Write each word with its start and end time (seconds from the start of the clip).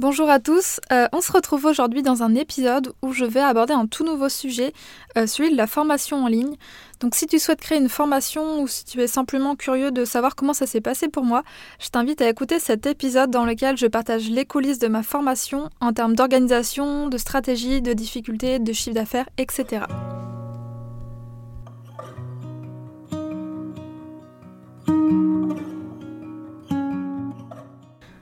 Bonjour 0.00 0.30
à 0.30 0.40
tous, 0.40 0.80
euh, 0.92 1.08
on 1.12 1.20
se 1.20 1.30
retrouve 1.30 1.66
aujourd'hui 1.66 2.00
dans 2.00 2.22
un 2.22 2.34
épisode 2.34 2.94
où 3.02 3.12
je 3.12 3.26
vais 3.26 3.42
aborder 3.42 3.74
un 3.74 3.86
tout 3.86 4.02
nouveau 4.02 4.30
sujet, 4.30 4.72
euh, 5.18 5.26
celui 5.26 5.50
de 5.50 5.58
la 5.58 5.66
formation 5.66 6.24
en 6.24 6.26
ligne. 6.26 6.56
Donc 7.00 7.14
si 7.14 7.26
tu 7.26 7.38
souhaites 7.38 7.60
créer 7.60 7.76
une 7.76 7.90
formation 7.90 8.62
ou 8.62 8.66
si 8.66 8.86
tu 8.86 9.02
es 9.02 9.06
simplement 9.06 9.56
curieux 9.56 9.90
de 9.90 10.06
savoir 10.06 10.36
comment 10.36 10.54
ça 10.54 10.66
s'est 10.66 10.80
passé 10.80 11.08
pour 11.08 11.24
moi, 11.24 11.42
je 11.78 11.90
t'invite 11.90 12.22
à 12.22 12.30
écouter 12.30 12.58
cet 12.58 12.86
épisode 12.86 13.30
dans 13.30 13.44
lequel 13.44 13.76
je 13.76 13.88
partage 13.88 14.30
les 14.30 14.46
coulisses 14.46 14.78
de 14.78 14.88
ma 14.88 15.02
formation 15.02 15.68
en 15.82 15.92
termes 15.92 16.14
d'organisation, 16.14 17.08
de 17.08 17.18
stratégie, 17.18 17.82
de 17.82 17.92
difficultés, 17.92 18.58
de 18.58 18.72
chiffre 18.72 18.94
d'affaires, 18.94 19.28
etc. 19.36 19.82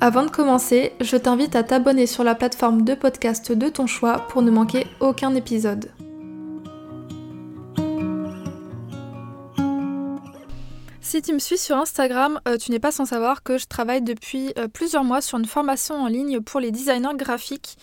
Avant 0.00 0.22
de 0.22 0.30
commencer, 0.30 0.92
je 1.00 1.16
t'invite 1.16 1.56
à 1.56 1.64
t'abonner 1.64 2.06
sur 2.06 2.22
la 2.22 2.36
plateforme 2.36 2.82
de 2.82 2.94
podcast 2.94 3.50
de 3.50 3.68
ton 3.68 3.88
choix 3.88 4.28
pour 4.28 4.42
ne 4.42 4.50
manquer 4.52 4.86
aucun 5.00 5.34
épisode. 5.34 5.90
Si 11.00 11.20
tu 11.20 11.32
me 11.32 11.40
suis 11.40 11.58
sur 11.58 11.76
Instagram, 11.76 12.38
euh, 12.46 12.56
tu 12.58 12.70
n'es 12.70 12.78
pas 12.78 12.92
sans 12.92 13.06
savoir 13.06 13.42
que 13.42 13.58
je 13.58 13.66
travaille 13.66 14.02
depuis 14.02 14.52
euh, 14.56 14.68
plusieurs 14.68 15.02
mois 15.02 15.20
sur 15.20 15.36
une 15.36 15.46
formation 15.46 15.96
en 15.96 16.06
ligne 16.06 16.40
pour 16.42 16.60
les 16.60 16.70
designers 16.70 17.16
graphiques 17.16 17.76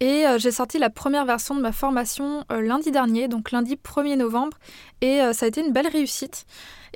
et 0.00 0.26
euh, 0.26 0.38
j'ai 0.38 0.52
sorti 0.52 0.78
la 0.78 0.88
première 0.88 1.26
version 1.26 1.54
de 1.54 1.60
ma 1.60 1.72
formation 1.72 2.44
lundi 2.48 2.90
dernier, 2.92 3.28
donc 3.28 3.50
lundi 3.50 3.74
1er 3.76 4.16
novembre, 4.16 4.56
et 5.02 5.20
ça 5.32 5.44
a 5.44 5.48
été 5.48 5.60
une 5.60 5.72
belle 5.72 5.88
réussite. 5.88 6.46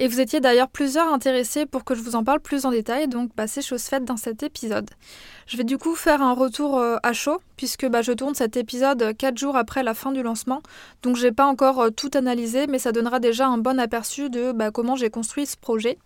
Et 0.02 0.08
vous 0.08 0.18
étiez 0.18 0.40
d'ailleurs 0.40 0.66
plusieurs 0.66 1.12
intéressés 1.12 1.64
pour 1.64 1.84
que 1.84 1.94
je 1.94 2.02
vous 2.02 2.16
en 2.16 2.24
parle 2.24 2.40
plus 2.40 2.66
en 2.66 2.72
détail, 2.72 3.06
donc 3.06 3.30
bah, 3.36 3.46
c'est 3.46 3.62
chose 3.62 3.84
faite 3.84 4.04
dans 4.04 4.16
cet 4.16 4.42
épisode. 4.42 4.90
Je 5.46 5.56
vais 5.56 5.62
du 5.62 5.78
coup 5.78 5.94
faire 5.94 6.22
un 6.22 6.32
retour 6.32 6.76
euh, 6.76 6.96
à 7.04 7.12
chaud, 7.12 7.40
puisque 7.56 7.86
bah, 7.86 8.02
je 8.02 8.10
tourne 8.10 8.34
cet 8.34 8.56
épisode 8.56 9.16
4 9.16 9.38
jours 9.38 9.54
après 9.56 9.84
la 9.84 9.94
fin 9.94 10.10
du 10.10 10.24
lancement, 10.24 10.60
donc 11.04 11.14
j'ai 11.14 11.30
pas 11.30 11.46
encore 11.46 11.80
euh, 11.80 11.90
tout 11.90 12.10
analysé, 12.14 12.66
mais 12.66 12.80
ça 12.80 12.90
donnera 12.90 13.20
déjà 13.20 13.46
un 13.46 13.58
bon 13.58 13.78
aperçu 13.78 14.28
de 14.28 14.50
bah, 14.50 14.72
comment 14.72 14.96
j'ai 14.96 15.08
construit 15.08 15.46
ce 15.46 15.56
projet. 15.56 15.98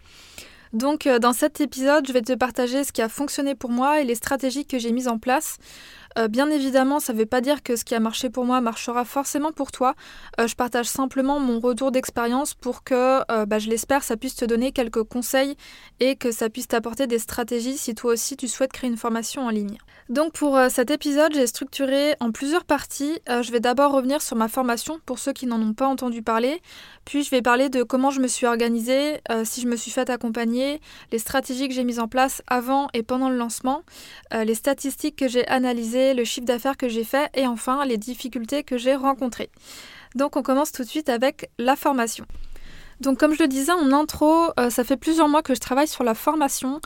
Donc 0.74 1.06
euh, 1.06 1.18
dans 1.18 1.32
cet 1.32 1.62
épisode, 1.62 2.06
je 2.06 2.12
vais 2.12 2.20
te 2.20 2.34
partager 2.34 2.84
ce 2.84 2.92
qui 2.92 3.00
a 3.00 3.08
fonctionné 3.08 3.54
pour 3.54 3.70
moi 3.70 4.02
et 4.02 4.04
les 4.04 4.14
stratégies 4.14 4.66
que 4.66 4.78
j'ai 4.78 4.92
mises 4.92 5.08
en 5.08 5.16
place. 5.16 5.56
Euh, 6.18 6.28
bien 6.28 6.48
évidemment, 6.50 6.98
ça 6.98 7.12
ne 7.12 7.18
veut 7.18 7.26
pas 7.26 7.40
dire 7.42 7.62
que 7.62 7.76
ce 7.76 7.84
qui 7.84 7.94
a 7.94 8.00
marché 8.00 8.30
pour 8.30 8.44
moi 8.44 8.60
marchera 8.60 9.04
forcément 9.04 9.52
pour 9.52 9.70
toi. 9.70 9.94
Euh, 10.40 10.46
je 10.46 10.54
partage 10.54 10.86
simplement 10.86 11.40
mon 11.40 11.60
retour 11.60 11.92
d'expérience 11.92 12.54
pour 12.54 12.84
que, 12.84 13.20
euh, 13.30 13.44
bah, 13.44 13.58
je 13.58 13.68
l'espère, 13.68 14.02
ça 14.02 14.16
puisse 14.16 14.34
te 14.34 14.44
donner 14.46 14.72
quelques 14.72 15.02
conseils 15.02 15.56
et 16.00 16.16
que 16.16 16.32
ça 16.32 16.48
puisse 16.48 16.68
t'apporter 16.68 17.06
des 17.06 17.18
stratégies 17.18 17.76
si 17.76 17.94
toi 17.94 18.14
aussi 18.14 18.36
tu 18.36 18.48
souhaites 18.48 18.72
créer 18.72 18.88
une 18.88 18.96
formation 18.96 19.42
en 19.42 19.50
ligne. 19.50 19.76
Donc 20.08 20.34
pour 20.34 20.56
cet 20.70 20.92
épisode, 20.92 21.34
j'ai 21.34 21.48
structuré 21.48 22.14
en 22.20 22.30
plusieurs 22.30 22.64
parties. 22.64 23.18
je 23.28 23.50
vais 23.50 23.58
d'abord 23.58 23.90
revenir 23.92 24.22
sur 24.22 24.36
ma 24.36 24.46
formation 24.46 25.00
pour 25.04 25.18
ceux 25.18 25.32
qui 25.32 25.46
n'en 25.46 25.60
ont 25.60 25.72
pas 25.72 25.88
entendu 25.88 26.22
parler. 26.22 26.62
Puis 27.04 27.24
je 27.24 27.30
vais 27.30 27.42
parler 27.42 27.68
de 27.68 27.82
comment 27.82 28.12
je 28.12 28.20
me 28.20 28.28
suis 28.28 28.46
organisée, 28.46 29.20
si 29.44 29.60
je 29.60 29.66
me 29.66 29.74
suis 29.74 29.90
fait 29.90 30.08
accompagner, 30.08 30.80
les 31.10 31.18
stratégies 31.18 31.66
que 31.66 31.74
j'ai 31.74 31.82
mises 31.82 31.98
en 31.98 32.06
place 32.06 32.40
avant 32.46 32.86
et 32.94 33.02
pendant 33.02 33.28
le 33.28 33.36
lancement, 33.36 33.82
les 34.32 34.54
statistiques 34.54 35.16
que 35.16 35.26
j'ai 35.26 35.46
analysées 35.48 36.14
le 36.14 36.24
chiffre 36.24 36.46
d'affaires 36.46 36.76
que 36.76 36.88
j'ai 36.88 37.04
fait 37.04 37.28
et 37.34 37.48
enfin 37.48 37.84
les 37.84 37.98
difficultés 37.98 38.62
que 38.62 38.78
j'ai 38.78 38.94
rencontrées. 38.94 39.50
Donc 40.14 40.36
on 40.36 40.42
commence 40.42 40.70
tout 40.70 40.82
de 40.82 40.88
suite 40.88 41.08
avec 41.08 41.50
la 41.58 41.74
formation. 41.74 42.26
Donc 43.00 43.18
comme 43.18 43.34
je 43.34 43.42
le 43.42 43.48
disais 43.48 43.72
en 43.72 43.92
intro, 43.92 44.50
euh, 44.58 44.70
ça 44.70 44.82
fait 44.82 44.96
plusieurs 44.96 45.28
mois 45.28 45.42
que 45.42 45.54
je 45.54 45.60
travaille 45.60 45.86
sur 45.86 46.02
la 46.02 46.14
formation. 46.14 46.80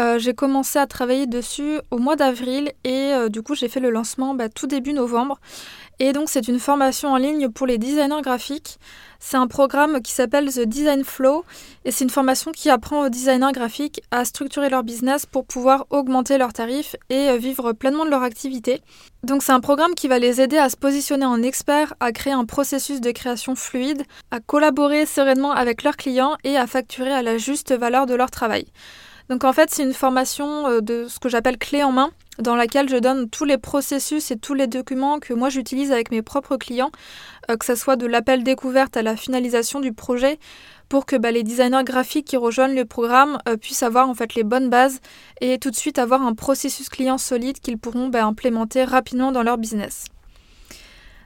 Euh, 0.00 0.18
j'ai 0.18 0.34
commencé 0.34 0.78
à 0.78 0.86
travailler 0.86 1.26
dessus 1.26 1.78
au 1.90 1.98
mois 1.98 2.16
d'avril 2.16 2.72
et 2.84 3.12
euh, 3.12 3.28
du 3.28 3.42
coup 3.42 3.54
j'ai 3.54 3.68
fait 3.68 3.80
le 3.80 3.90
lancement 3.90 4.34
bah, 4.34 4.48
tout 4.48 4.66
début 4.66 4.92
novembre. 4.92 5.40
Et 6.04 6.12
donc 6.12 6.28
c'est 6.28 6.48
une 6.48 6.58
formation 6.58 7.10
en 7.10 7.16
ligne 7.16 7.48
pour 7.48 7.64
les 7.64 7.78
designers 7.78 8.22
graphiques. 8.22 8.80
C'est 9.20 9.36
un 9.36 9.46
programme 9.46 10.02
qui 10.02 10.10
s'appelle 10.10 10.52
The 10.52 10.62
Design 10.62 11.04
Flow 11.04 11.44
et 11.84 11.92
c'est 11.92 12.02
une 12.02 12.10
formation 12.10 12.50
qui 12.50 12.70
apprend 12.70 13.06
aux 13.06 13.08
designers 13.08 13.52
graphiques 13.52 14.02
à 14.10 14.24
structurer 14.24 14.68
leur 14.68 14.82
business 14.82 15.26
pour 15.26 15.46
pouvoir 15.46 15.86
augmenter 15.90 16.38
leurs 16.38 16.52
tarifs 16.52 16.96
et 17.08 17.28
euh, 17.28 17.36
vivre 17.36 17.72
pleinement 17.72 18.04
de 18.04 18.10
leur 18.10 18.24
activité. 18.24 18.80
Donc 19.22 19.44
c'est 19.44 19.52
un 19.52 19.60
programme 19.60 19.94
qui 19.94 20.08
va 20.08 20.18
les 20.18 20.40
aider 20.40 20.58
à 20.58 20.70
se 20.70 20.76
positionner 20.76 21.24
en 21.24 21.40
experts, 21.40 21.94
à 22.00 22.10
créer 22.10 22.32
un 22.32 22.46
processus 22.46 23.00
de 23.00 23.12
création 23.12 23.54
fluide, 23.54 24.02
à 24.32 24.40
collaborer 24.40 25.06
sereinement 25.06 25.52
avec 25.52 25.84
leurs 25.84 25.96
clients 25.96 26.36
et 26.42 26.56
à 26.56 26.66
facturer 26.66 27.12
à 27.12 27.22
la 27.22 27.38
juste 27.38 27.72
valeur 27.72 28.06
de 28.06 28.16
leur 28.16 28.32
travail. 28.32 28.66
Donc 29.32 29.44
en 29.44 29.54
fait, 29.54 29.70
c'est 29.70 29.82
une 29.82 29.94
formation 29.94 30.66
euh, 30.66 30.80
de 30.82 31.06
ce 31.08 31.18
que 31.18 31.30
j'appelle 31.30 31.56
clé 31.56 31.82
en 31.82 31.90
main, 31.90 32.10
dans 32.38 32.54
laquelle 32.54 32.90
je 32.90 32.98
donne 32.98 33.30
tous 33.30 33.46
les 33.46 33.56
processus 33.56 34.30
et 34.30 34.36
tous 34.36 34.52
les 34.52 34.66
documents 34.66 35.20
que 35.20 35.32
moi 35.32 35.48
j'utilise 35.48 35.90
avec 35.90 36.10
mes 36.10 36.20
propres 36.20 36.58
clients, 36.58 36.90
euh, 37.50 37.56
que 37.56 37.64
ce 37.64 37.74
soit 37.74 37.96
de 37.96 38.04
l'appel 38.04 38.44
découverte 38.44 38.94
à 38.94 39.00
la 39.00 39.16
finalisation 39.16 39.80
du 39.80 39.94
projet, 39.94 40.38
pour 40.90 41.06
que 41.06 41.16
bah, 41.16 41.30
les 41.30 41.44
designers 41.44 41.82
graphiques 41.82 42.26
qui 42.26 42.36
rejoignent 42.36 42.76
le 42.76 42.84
programme 42.84 43.38
euh, 43.48 43.56
puissent 43.56 43.82
avoir 43.82 44.06
en 44.10 44.12
fait 44.12 44.34
les 44.34 44.44
bonnes 44.44 44.68
bases 44.68 45.00
et 45.40 45.58
tout 45.58 45.70
de 45.70 45.76
suite 45.76 45.98
avoir 45.98 46.20
un 46.20 46.34
processus 46.34 46.90
client 46.90 47.16
solide 47.16 47.58
qu'ils 47.58 47.78
pourront 47.78 48.08
bah, 48.08 48.26
implémenter 48.26 48.84
rapidement 48.84 49.32
dans 49.32 49.42
leur 49.42 49.56
business. 49.56 50.11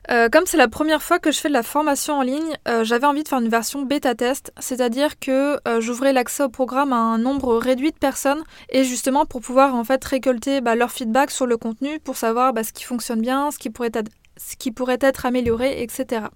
Euh, 0.08 0.28
comme 0.28 0.46
c'est 0.46 0.56
la 0.56 0.68
première 0.68 1.02
fois 1.02 1.18
que 1.18 1.32
je 1.32 1.38
fais 1.38 1.48
de 1.48 1.52
la 1.52 1.64
formation 1.64 2.14
en 2.18 2.22
ligne, 2.22 2.56
euh, 2.68 2.84
j'avais 2.84 3.06
envie 3.06 3.24
de 3.24 3.28
faire 3.28 3.40
une 3.40 3.48
version 3.48 3.82
bêta 3.82 4.14
test, 4.14 4.52
c'est-à-dire 4.60 5.18
que 5.18 5.58
euh, 5.66 5.80
j'ouvrais 5.80 6.12
l'accès 6.12 6.44
au 6.44 6.48
programme 6.48 6.92
à 6.92 6.96
un 6.96 7.18
nombre 7.18 7.56
réduit 7.56 7.90
de 7.90 7.96
personnes 7.96 8.44
et 8.68 8.84
justement 8.84 9.26
pour 9.26 9.40
pouvoir 9.40 9.74
en 9.74 9.82
fait 9.82 10.04
récolter 10.04 10.60
bah, 10.60 10.76
leur 10.76 10.92
feedback 10.92 11.32
sur 11.32 11.46
le 11.46 11.56
contenu 11.56 11.98
pour 11.98 12.16
savoir 12.16 12.52
bah, 12.52 12.62
ce 12.62 12.72
qui 12.72 12.84
fonctionne 12.84 13.20
bien, 13.20 13.50
ce 13.50 13.58
qui 13.58 13.68
pourrait 13.68 13.90
être, 13.92 14.08
ce 14.36 14.54
qui 14.54 14.70
pourrait 14.70 14.98
être 15.00 15.26
amélioré, 15.26 15.82
etc. 15.82 16.26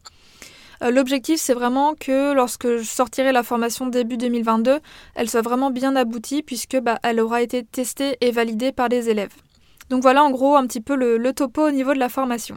L'objectif, 0.83 1.39
c'est 1.39 1.53
vraiment 1.53 1.95
que 1.95 2.33
lorsque 2.33 2.79
je 2.79 2.83
sortirai 2.83 3.33
la 3.33 3.43
formation 3.43 3.87
début 3.87 4.17
2022, 4.17 4.79
elle 5.15 5.29
soit 5.29 5.43
vraiment 5.43 5.71
bien 5.71 5.95
aboutie 5.95 6.43
puisque 6.43 6.81
bah, 6.81 6.99
elle 7.03 7.21
aura 7.21 7.43
été 7.43 7.63
testée 7.63 8.17
et 8.23 8.31
validée 8.31 8.73
par 8.73 8.89
les 8.89 9.11
élèves. 9.11 9.35
Donc 9.91 10.01
voilà 10.01 10.25
en 10.25 10.31
gros 10.31 10.57
un 10.57 10.67
petit 10.67 10.81
peu 10.81 10.97
le 10.97 11.33
topo 11.35 11.69
au 11.69 11.71
niveau 11.71 11.93
de 11.93 11.99
la 11.99 12.09
formation. 12.09 12.57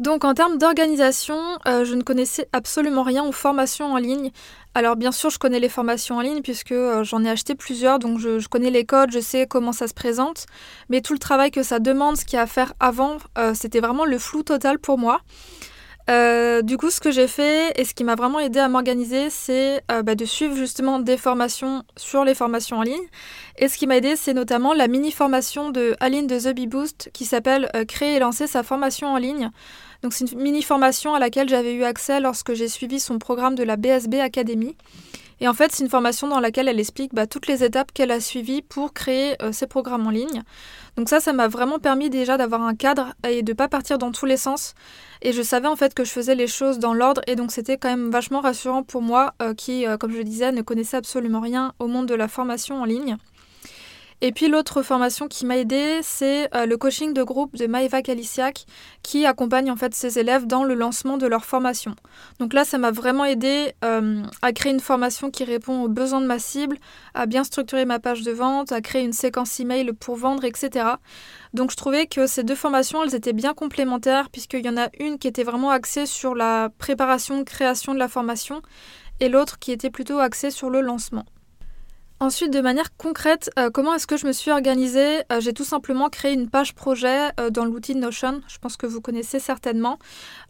Donc 0.00 0.24
en 0.24 0.32
termes 0.32 0.56
d'organisation, 0.56 1.38
euh, 1.68 1.84
je 1.84 1.94
ne 1.94 2.00
connaissais 2.02 2.48
absolument 2.54 3.02
rien 3.02 3.22
aux 3.22 3.32
formations 3.32 3.92
en 3.92 3.98
ligne. 3.98 4.30
Alors 4.74 4.96
bien 4.96 5.12
sûr, 5.12 5.28
je 5.28 5.38
connais 5.38 5.60
les 5.60 5.68
formations 5.68 6.16
en 6.16 6.20
ligne 6.22 6.40
puisque 6.40 6.72
euh, 6.72 7.04
j'en 7.04 7.22
ai 7.22 7.28
acheté 7.28 7.54
plusieurs, 7.54 7.98
donc 7.98 8.18
je, 8.18 8.48
connais 8.48 8.70
les 8.70 8.86
codes, 8.86 9.10
je 9.12 9.20
sais 9.20 9.46
comment 9.46 9.72
ça 9.72 9.88
se 9.88 9.92
présente. 9.92 10.46
Mais 10.88 11.02
tout 11.02 11.12
le 11.12 11.18
travail 11.18 11.50
que 11.50 11.62
ça 11.62 11.80
demande, 11.80 12.16
ce 12.16 12.24
qu'il 12.24 12.36
y 12.36 12.38
a 12.38 12.44
à 12.44 12.46
faire 12.46 12.72
avant, 12.80 13.18
euh, 13.36 13.52
c'était 13.52 13.80
vraiment 13.80 14.06
le 14.06 14.18
flou 14.18 14.42
total 14.42 14.78
pour 14.78 14.96
moi. 14.96 15.20
Du 16.64 16.76
coup, 16.76 16.90
ce 16.90 16.98
que 17.00 17.12
j'ai 17.12 17.28
fait 17.28 17.72
et 17.80 17.84
ce 17.84 17.94
qui 17.94 18.02
m'a 18.02 18.16
vraiment 18.16 18.40
aidé 18.40 18.58
à 18.58 18.68
m'organiser, 18.68 19.30
c'est 19.30 19.80
bah, 19.88 20.16
de 20.16 20.24
suivre 20.24 20.56
justement 20.56 20.98
des 20.98 21.16
formations 21.16 21.84
sur 21.96 22.24
les 22.24 22.34
formations 22.34 22.78
en 22.78 22.82
ligne. 22.82 23.06
Et 23.58 23.68
ce 23.68 23.78
qui 23.78 23.86
m'a 23.86 23.96
aidé, 23.96 24.16
c'est 24.16 24.34
notamment 24.34 24.74
la 24.74 24.88
mini-formation 24.88 25.70
de 25.70 25.94
Aline 26.00 26.26
de 26.26 26.36
The 26.36 26.52
Bee 26.52 26.66
Boost 26.66 27.10
qui 27.12 27.24
s'appelle 27.24 27.70
Créer 27.86 28.16
et 28.16 28.18
lancer 28.18 28.48
sa 28.48 28.64
formation 28.64 29.06
en 29.06 29.18
ligne. 29.18 29.52
Donc, 30.02 30.12
c'est 30.12 30.30
une 30.30 30.40
mini-formation 30.40 31.14
à 31.14 31.18
laquelle 31.18 31.48
j'avais 31.48 31.74
eu 31.74 31.84
accès 31.84 32.20
lorsque 32.20 32.54
j'ai 32.54 32.68
suivi 32.68 33.00
son 33.00 33.18
programme 33.18 33.54
de 33.54 33.62
la 33.62 33.76
BSB 33.76 34.14
Academy. 34.14 34.76
Et 35.42 35.48
en 35.48 35.54
fait, 35.54 35.72
c'est 35.72 35.82
une 35.82 35.88
formation 35.88 36.28
dans 36.28 36.40
laquelle 36.40 36.68
elle 36.68 36.80
explique 36.80 37.14
bah, 37.14 37.26
toutes 37.26 37.46
les 37.46 37.64
étapes 37.64 37.92
qu'elle 37.92 38.10
a 38.10 38.20
suivies 38.20 38.60
pour 38.60 38.92
créer 38.92 39.36
ses 39.52 39.66
programmes 39.66 40.06
en 40.06 40.10
ligne. 40.10 40.42
Donc 40.96 41.08
ça, 41.08 41.20
ça 41.20 41.32
m'a 41.32 41.48
vraiment 41.48 41.78
permis 41.78 42.10
déjà 42.10 42.36
d'avoir 42.36 42.62
un 42.62 42.74
cadre 42.74 43.14
et 43.26 43.42
de 43.42 43.52
ne 43.52 43.56
pas 43.56 43.68
partir 43.68 43.96
dans 43.96 44.12
tous 44.12 44.26
les 44.26 44.36
sens. 44.36 44.74
Et 45.22 45.32
je 45.32 45.42
savais 45.42 45.68
en 45.68 45.76
fait 45.76 45.94
que 45.94 46.04
je 46.04 46.10
faisais 46.10 46.34
les 46.34 46.46
choses 46.46 46.78
dans 46.78 46.94
l'ordre 46.94 47.22
et 47.26 47.36
donc 47.36 47.52
c'était 47.52 47.76
quand 47.76 47.88
même 47.88 48.10
vachement 48.10 48.40
rassurant 48.40 48.82
pour 48.82 49.02
moi 49.02 49.34
euh, 49.40 49.54
qui, 49.54 49.86
euh, 49.86 49.96
comme 49.96 50.12
je 50.12 50.22
disais, 50.22 50.52
ne 50.52 50.62
connaissait 50.62 50.96
absolument 50.96 51.40
rien 51.40 51.72
au 51.78 51.86
monde 51.86 52.06
de 52.06 52.14
la 52.14 52.28
formation 52.28 52.80
en 52.80 52.84
ligne. 52.84 53.16
Et 54.22 54.32
puis 54.32 54.48
l'autre 54.48 54.82
formation 54.82 55.28
qui 55.28 55.46
m'a 55.46 55.56
aidée, 55.56 56.00
c'est 56.02 56.54
euh, 56.54 56.66
le 56.66 56.76
coaching 56.76 57.14
de 57.14 57.22
groupe 57.22 57.56
de 57.56 57.66
Maëva 57.66 58.02
Kalisiak 58.02 58.66
qui 59.02 59.24
accompagne 59.24 59.70
en 59.70 59.76
fait 59.76 59.94
ses 59.94 60.18
élèves 60.18 60.46
dans 60.46 60.62
le 60.62 60.74
lancement 60.74 61.16
de 61.16 61.26
leur 61.26 61.46
formation. 61.46 61.96
Donc 62.38 62.52
là, 62.52 62.64
ça 62.64 62.76
m'a 62.76 62.90
vraiment 62.90 63.24
aidé 63.24 63.72
euh, 63.82 64.22
à 64.42 64.52
créer 64.52 64.72
une 64.72 64.80
formation 64.80 65.30
qui 65.30 65.44
répond 65.44 65.84
aux 65.84 65.88
besoins 65.88 66.20
de 66.20 66.26
ma 66.26 66.38
cible, 66.38 66.76
à 67.14 67.24
bien 67.24 67.44
structurer 67.44 67.86
ma 67.86 67.98
page 67.98 68.20
de 68.22 68.32
vente, 68.32 68.72
à 68.72 68.82
créer 68.82 69.02
une 69.02 69.14
séquence 69.14 69.58
email 69.58 69.90
pour 69.94 70.16
vendre, 70.16 70.44
etc. 70.44 70.86
Donc 71.54 71.70
je 71.70 71.76
trouvais 71.76 72.06
que 72.06 72.26
ces 72.26 72.44
deux 72.44 72.54
formations, 72.54 73.02
elles 73.02 73.14
étaient 73.14 73.32
bien 73.32 73.54
complémentaires 73.54 74.28
puisqu'il 74.28 74.66
y 74.66 74.68
en 74.68 74.76
a 74.76 74.90
une 74.98 75.18
qui 75.18 75.28
était 75.28 75.44
vraiment 75.44 75.70
axée 75.70 76.04
sur 76.04 76.34
la 76.34 76.68
préparation, 76.78 77.42
création 77.44 77.94
de 77.94 77.98
la 77.98 78.08
formation 78.08 78.60
et 79.20 79.30
l'autre 79.30 79.58
qui 79.58 79.72
était 79.72 79.90
plutôt 79.90 80.18
axée 80.18 80.50
sur 80.50 80.68
le 80.68 80.82
lancement. 80.82 81.24
Ensuite, 82.22 82.52
de 82.52 82.60
manière 82.60 82.94
concrète, 82.98 83.50
euh, 83.58 83.70
comment 83.70 83.94
est-ce 83.94 84.06
que 84.06 84.18
je 84.18 84.26
me 84.26 84.32
suis 84.32 84.50
organisée 84.50 85.20
euh, 85.32 85.40
J'ai 85.40 85.54
tout 85.54 85.64
simplement 85.64 86.10
créé 86.10 86.34
une 86.34 86.50
page 86.50 86.74
projet 86.74 87.30
euh, 87.40 87.48
dans 87.48 87.64
l'outil 87.64 87.94
Notion, 87.94 88.42
je 88.46 88.58
pense 88.58 88.76
que 88.76 88.86
vous 88.86 89.00
connaissez 89.00 89.38
certainement. 89.38 89.98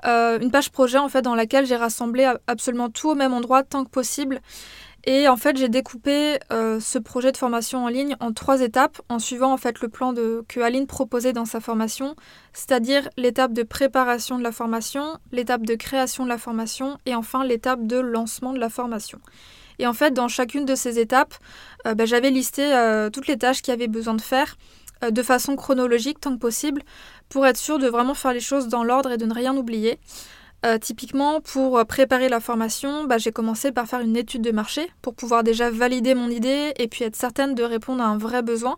une 0.04 0.50
page 0.50 0.72
projet 0.72 0.98
en 0.98 1.08
fait 1.08 1.22
dans 1.22 1.36
laquelle 1.36 1.66
j'ai 1.66 1.76
rassemblé 1.76 2.28
absolument 2.48 2.90
tout 2.90 3.10
au 3.10 3.14
même 3.14 3.32
endroit 3.32 3.62
tant 3.62 3.84
que 3.84 3.90
possible. 3.90 4.40
Et 5.04 5.28
en 5.28 5.36
fait, 5.36 5.56
j'ai 5.56 5.68
découpé 5.68 6.38
ce 6.50 6.98
projet 6.98 7.30
de 7.30 7.36
formation 7.36 7.84
en 7.84 7.88
ligne 7.88 8.16
en 8.18 8.32
trois 8.32 8.60
étapes 8.60 9.00
en 9.08 9.18
suivant 9.20 9.52
en 9.52 9.56
fait 9.56 9.80
le 9.80 9.88
plan 9.88 10.12
de, 10.12 10.44
que 10.48 10.60
Aline 10.60 10.88
proposait 10.88 11.32
dans 11.32 11.44
sa 11.44 11.60
formation, 11.60 12.16
c'est-à-dire 12.52 13.08
l'étape 13.16 13.52
de 13.52 13.62
préparation 13.62 14.38
de 14.38 14.42
la 14.42 14.52
formation, 14.52 15.18
l'étape 15.30 15.64
de 15.64 15.76
création 15.76 16.24
de 16.24 16.28
la 16.28 16.38
formation 16.38 16.98
et 17.06 17.14
enfin 17.14 17.44
l'étape 17.44 17.86
de 17.86 17.98
lancement 17.98 18.52
de 18.52 18.58
la 18.58 18.70
formation. 18.70 19.20
Et 19.80 19.86
en 19.86 19.94
fait, 19.94 20.12
dans 20.12 20.28
chacune 20.28 20.66
de 20.66 20.74
ces 20.74 20.98
étapes, 20.98 21.34
euh, 21.86 21.94
bah, 21.94 22.04
j'avais 22.04 22.30
listé 22.30 22.62
euh, 22.62 23.08
toutes 23.08 23.26
les 23.26 23.38
tâches 23.38 23.62
qu'il 23.62 23.72
y 23.72 23.74
avait 23.74 23.88
besoin 23.88 24.12
de 24.12 24.20
faire 24.20 24.58
euh, 25.02 25.10
de 25.10 25.22
façon 25.22 25.56
chronologique 25.56 26.20
tant 26.20 26.34
que 26.34 26.38
possible 26.38 26.82
pour 27.30 27.46
être 27.46 27.56
sûr 27.56 27.78
de 27.78 27.88
vraiment 27.88 28.12
faire 28.12 28.34
les 28.34 28.40
choses 28.40 28.68
dans 28.68 28.84
l'ordre 28.84 29.10
et 29.12 29.16
de 29.16 29.24
ne 29.24 29.32
rien 29.32 29.56
oublier. 29.56 29.98
typiquement, 30.82 31.40
pour 31.40 31.82
préparer 31.86 32.28
la 32.28 32.40
formation, 32.40 33.04
bah, 33.04 33.16
j'ai 33.16 33.32
commencé 33.32 33.72
par 33.72 33.86
faire 33.86 34.00
une 34.00 34.16
étude 34.18 34.42
de 34.42 34.52
marché 34.52 34.90
pour 35.00 35.14
pouvoir 35.14 35.42
déjà 35.42 35.70
valider 35.70 36.14
mon 36.14 36.28
idée 36.28 36.74
et 36.76 36.86
puis 36.86 37.04
être 37.04 37.16
certaine 37.16 37.54
de 37.54 37.62
répondre 37.62 38.02
à 38.02 38.06
un 38.06 38.18
vrai 38.18 38.42
besoin. 38.42 38.76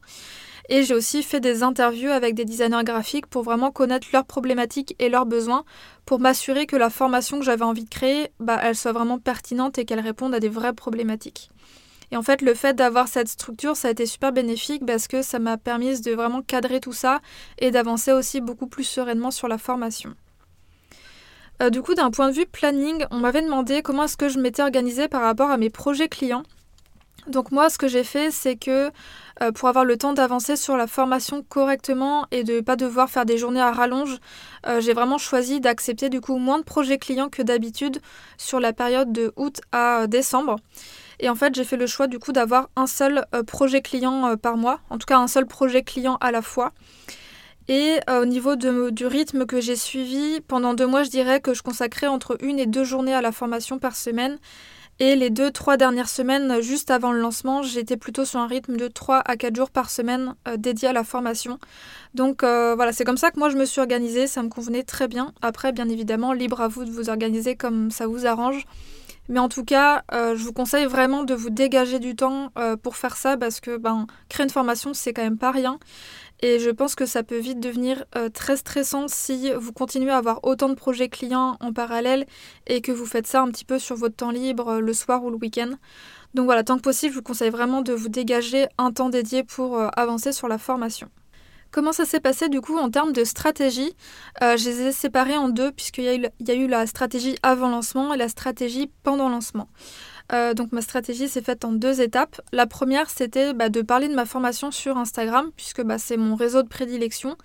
Et 0.69 0.85
j'ai 0.85 0.95
aussi 0.95 1.23
fait 1.23 1.41
des 1.41 1.63
interviews 1.63 2.11
avec 2.11 2.35
des 2.35 2.45
designers 2.45 2.85
graphiques 2.85 3.27
pour 3.27 3.43
vraiment 3.43 3.71
connaître 3.71 4.09
leurs 4.13 4.25
problématiques 4.25 4.95
et 4.99 5.09
leurs 5.09 5.27
besoins, 5.27 5.65
pour 6.07 6.21
m'assurer 6.21 6.67
que 6.67 6.77
la 6.77 6.91
formation 6.91 7.39
que 7.39 7.45
j'avais 7.45 7.65
envie 7.65 7.85
de 7.85 7.91
créer, 7.91 8.31
bah, 8.41 8.61
elle 8.63 8.77
soit 8.77 8.93
vraiment 8.93 9.19
pertinente 9.19 9.79
et 9.79 9.85
qu'elle 9.85 10.01
réponde 10.01 10.35
à 10.35 10.41
des 10.41 10.49
vraies 10.49 10.73
problématiques. 10.73 11.51
Et 12.13 12.17
en 12.17 12.23
fait, 12.23 12.43
le 12.43 12.55
fait 12.55 12.75
d'avoir 12.75 13.09
cette 13.09 13.29
structure, 13.29 13.75
ça 13.75 13.89
a 13.89 13.91
été 13.91 14.05
super 14.05 14.33
bénéfique 14.33 14.85
parce 14.87 15.09
que 15.09 15.23
ça 15.23 15.39
m'a 15.39 15.57
permis 15.57 16.01
de 16.03 16.13
vraiment 16.13 16.43
cadrer 16.43 16.79
tout 16.79 16.93
ça 16.93 17.21
et 17.59 17.71
d'avancer 17.71 18.13
aussi 18.13 18.43
beaucoup 18.43 18.67
plus 18.67 18.85
sereinement 18.85 19.31
sur 19.31 19.49
la 19.49 19.57
formation. 19.57 20.15
Euh, 21.63 21.71
du 21.71 21.81
coup, 21.81 21.95
d'un 21.95 22.11
point 22.11 22.29
de 22.29 22.35
vue 22.35 22.47
planning, 22.47 23.05
on 23.11 23.19
m'avait 23.19 23.41
demandé 23.41 23.81
comment 23.81 24.05
est-ce 24.05 24.19
que 24.19 24.29
je 24.29 24.39
m'étais 24.39 24.63
organisée 24.63 25.09
par 25.09 25.23
rapport 25.23 25.51
à 25.51 25.57
mes 25.57 25.71
projets 25.71 26.09
clients. 26.09 26.43
Donc 27.29 27.53
moi, 27.53 27.71
ce 27.71 27.79
que 27.79 27.87
j'ai 27.87 28.03
fait, 28.03 28.33
c'est 28.33 28.57
que 28.57 28.91
euh, 29.41 29.53
pour 29.53 29.69
avoir 29.69 29.85
le 29.85 29.97
temps 29.97 30.13
d'avancer 30.13 30.57
sur 30.57 30.77
la 30.77 30.89
formation 30.89 31.45
correctement 31.49 32.27
et 32.33 32.43
de 32.43 32.55
ne 32.55 32.61
pas 32.61 32.75
devoir 32.75 33.09
faire 33.09 33.25
des 33.25 33.39
journées 33.39 33.61
à 33.61 33.71
rallonge, 33.71 34.19
euh, 34.67 34.81
j'ai 34.81 34.93
vraiment 34.93 35.19
choisi 35.19 35.61
d'accepter 35.61 36.09
du 36.09 36.21
coup 36.21 36.37
moins 36.37 36.59
de 36.59 36.65
projets 36.65 36.99
clients 36.99 37.29
que 37.29 37.43
d'habitude 37.43 38.01
sur 38.39 38.59
la 38.59 38.73
période 38.73 39.13
de 39.13 39.33
août 39.37 39.61
à 39.71 40.03
euh, 40.03 40.07
décembre. 40.09 40.57
Et 41.21 41.29
en 41.29 41.37
fait, 41.37 41.55
j'ai 41.55 41.63
fait 41.63 41.77
le 41.77 41.87
choix 41.87 42.09
du 42.09 42.19
coup 42.19 42.33
d'avoir 42.33 42.69
un 42.75 42.89
seul 42.89 43.25
projet 43.47 43.81
client 43.81 44.37
par 44.37 44.57
mois, 44.57 44.81
en 44.91 44.99
tout 44.99 45.07
cas 45.07 45.19
un 45.19 45.29
seul 45.29 45.47
projet 45.47 45.85
client 45.85 46.19
à 46.21 46.33
la 46.33 46.43
fois. 46.43 46.73
Et 47.69 48.01
au 48.11 48.25
niveau 48.25 48.57
du 48.57 49.07
rythme 49.07 49.47
que 49.47 49.61
j'ai 49.61 49.77
suivi, 49.77 50.41
pendant 50.41 50.75
deux 50.75 50.87
mois, 50.87 51.05
je 51.05 51.11
dirais 51.11 51.41
que 51.41 51.55
je 51.55 51.63
consacrais 51.63 52.09
entre 52.09 52.37
une 52.43 52.59
et 52.59 52.67
deux 52.67 52.83
journées 52.83 53.15
à 53.15 53.23
la 53.23 53.31
formation 53.31 53.79
par 53.79 53.95
semaine. 53.95 54.39
Et 55.01 55.17
les 55.17 55.31
deux, 55.31 55.51
trois 55.51 55.77
dernières 55.77 56.09
semaines, 56.09 56.61
juste 56.61 56.91
avant 56.91 57.13
le 57.13 57.21
lancement, 57.21 57.63
j'étais 57.63 57.97
plutôt 57.97 58.25
sur 58.25 58.39
un 58.39 58.47
rythme 58.47 58.77
de 58.77 58.89
3 58.89 59.19
à 59.25 59.37
4 59.37 59.57
jours 59.57 59.71
par 59.71 59.91
semaine 59.91 60.35
euh, 60.47 60.57
dédié 60.57 60.89
à 60.89 60.93
la 60.93 61.03
formation. 61.03 61.59
Donc 62.15 62.45
euh, 62.45 62.75
voilà, 62.77 62.93
c'est 62.93 63.05
comme 63.05 63.17
ça 63.17 63.31
que 63.31 63.39
moi 63.39 63.49
je 63.49 63.57
me 63.57 63.65
suis 63.65 63.81
organisée, 63.81 64.27
ça 64.27 64.43
me 64.43 64.49
convenait 64.49 64.85
très 64.85 65.09
bien. 65.09 65.33
Après, 65.43 65.73
bien 65.73 65.89
évidemment, 65.89 66.33
libre 66.33 66.61
à 66.61 66.69
vous 66.69 66.85
de 66.85 66.91
vous 66.91 67.09
organiser 67.09 67.57
comme 67.57 67.91
ça 67.91 68.07
vous 68.07 68.27
arrange. 68.27 68.67
Mais 69.33 69.41
en 69.41 69.49
tout 69.49 69.65
cas, 69.65 70.05
euh, 70.13 70.37
je 70.37 70.45
vous 70.45 70.53
conseille 70.53 70.87
vraiment 70.87 71.25
de 71.25 71.35
vous 71.35 71.51
dégager 71.51 71.99
du 71.99 72.15
temps 72.15 72.53
pour 72.83 72.97
faire 72.97 73.17
ça 73.17 73.37
parce 73.37 73.59
que 73.61 73.77
ben, 73.77 74.07
créer 74.29 74.45
une 74.45 74.51
formation, 74.51 74.95
c'est 74.95 75.13
quand 75.13 75.23
même 75.23 75.39
pas 75.39 75.51
rien. 75.51 75.79
Et 76.45 76.59
je 76.59 76.71
pense 76.71 76.97
que 76.97 77.07
ça 77.07 77.23
peut 77.23 77.39
vite 77.39 77.61
devenir 77.61 78.05
euh, 78.17 78.29
très 78.29 78.57
stressant 78.57 79.07
si 79.07 79.53
vous 79.53 79.73
continuez 79.73 80.11
à 80.11 80.17
avoir 80.17 80.41
autant 80.43 80.69
de 80.69 80.75
projets 80.75 81.09
clients 81.09 81.57
en 81.61 81.73
parallèle 81.73 82.27
et 82.67 82.81
que 82.81 82.91
vous 82.91 83.07
faites 83.07 83.29
ça 83.29 83.43
un 83.43 83.49
petit 83.49 83.65
peu 83.65 83.79
sur 83.79 83.95
votre 83.95 84.17
temps 84.17 84.33
libre 84.33 84.69
euh, 84.69 84.81
le 84.81 84.93
soir 84.93 85.23
ou 85.23 85.31
le 85.31 85.37
week-end. 85.37 85.71
Donc 86.35 86.47
voilà, 86.47 86.65
tant 86.65 86.77
que 86.77 86.83
possible, 86.83 87.13
je 87.13 87.19
vous 87.19 87.23
conseille 87.23 87.51
vraiment 87.51 87.81
de 87.81 87.93
vous 87.93 88.09
dégager 88.09 88.67
un 88.77 88.91
temps 88.91 89.09
dédié 89.09 89.45
pour 89.45 89.79
euh, 89.79 89.87
avancer 89.97 90.33
sur 90.33 90.49
la 90.49 90.59
formation. 90.59 91.09
Comment 91.73 91.93
ça 91.93 92.05
s'est 92.05 92.21
passé 92.21 92.49
du 92.49 92.61
coup 92.61 92.77
en 92.79 92.91
termes 92.91 93.13
de 93.13 93.25
stratégie 93.25 93.97
Je 94.41 94.65
les 94.69 94.83
ai 94.83 94.93
séparés 94.93 95.37
en 95.37 95.49
deux 95.49 95.73
puisqu'il 95.73 96.05
y, 96.05 96.47
y, 96.47 96.51
a 96.51 96.55
eu 96.55 96.69
la 96.69 96.87
stratégie 96.87 97.37
avant 97.43 97.69
lancement 97.69 98.15
et 98.15 98.17
la 98.17 98.29
stratégie 98.29 98.91
pendant 99.03 99.29
lancement. 99.29 99.69
Euh, 100.33 100.55
donc 100.55 100.73
ma 100.73 100.81
stratégie 100.81 101.29
s'est 101.29 101.43
faite 101.43 101.65
en 101.65 101.73
deux 101.73 102.01
étapes. 102.01 102.41
La 102.53 102.67
première, 102.67 103.11
c'était 103.11 103.53
bah, 103.53 103.69
de 103.69 103.83
parler 103.83 104.09
de 104.09 104.15
ma 104.15 104.25
formation 104.25 104.71
sur 104.71 104.97
Instagram, 104.97 105.51
puisque 105.57 105.83
bah, 105.83 105.99
c'est 105.99 106.17
mon 106.17 106.35
réseau 106.35 106.63
de 106.63 106.69
prédilection. 106.69 107.37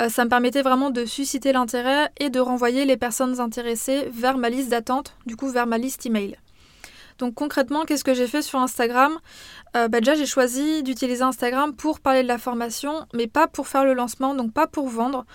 Euh, 0.00 0.08
ça 0.08 0.24
me 0.24 0.30
permettait 0.30 0.62
vraiment 0.62 0.90
de 0.90 1.04
susciter 1.04 1.52
l'intérêt 1.52 2.10
et 2.18 2.30
de 2.30 2.40
renvoyer 2.40 2.84
les 2.84 2.96
personnes 2.96 3.40
intéressées 3.40 4.08
vers 4.12 4.38
ma 4.38 4.50
liste 4.50 4.68
d'attente, 4.68 5.16
du 5.26 5.36
coup 5.36 5.48
vers 5.48 5.66
ma 5.66 5.78
liste 5.78 6.06
email. 6.06 6.36
Donc 7.20 7.34
concrètement, 7.34 7.84
qu'est-ce 7.84 8.02
que 8.02 8.14
j'ai 8.14 8.26
fait 8.26 8.42
sur 8.42 8.58
Instagram? 8.58 9.12
Euh, 9.76 9.88
bah, 9.88 10.00
Déjà, 10.00 10.14
j'ai 10.14 10.26
choisi 10.26 10.82
d'utiliser 10.82 11.22
Instagram 11.22 11.74
pour 11.76 12.00
parler 12.00 12.22
de 12.22 12.28
la 12.28 12.38
formation, 12.38 13.06
mais 13.14 13.26
pas 13.26 13.46
pour 13.46 13.68
faire 13.68 13.84
le 13.84 13.92
lancement, 13.92 14.34
donc 14.34 14.52
pas 14.52 14.66
pour 14.66 14.88
vendre. 14.88 15.26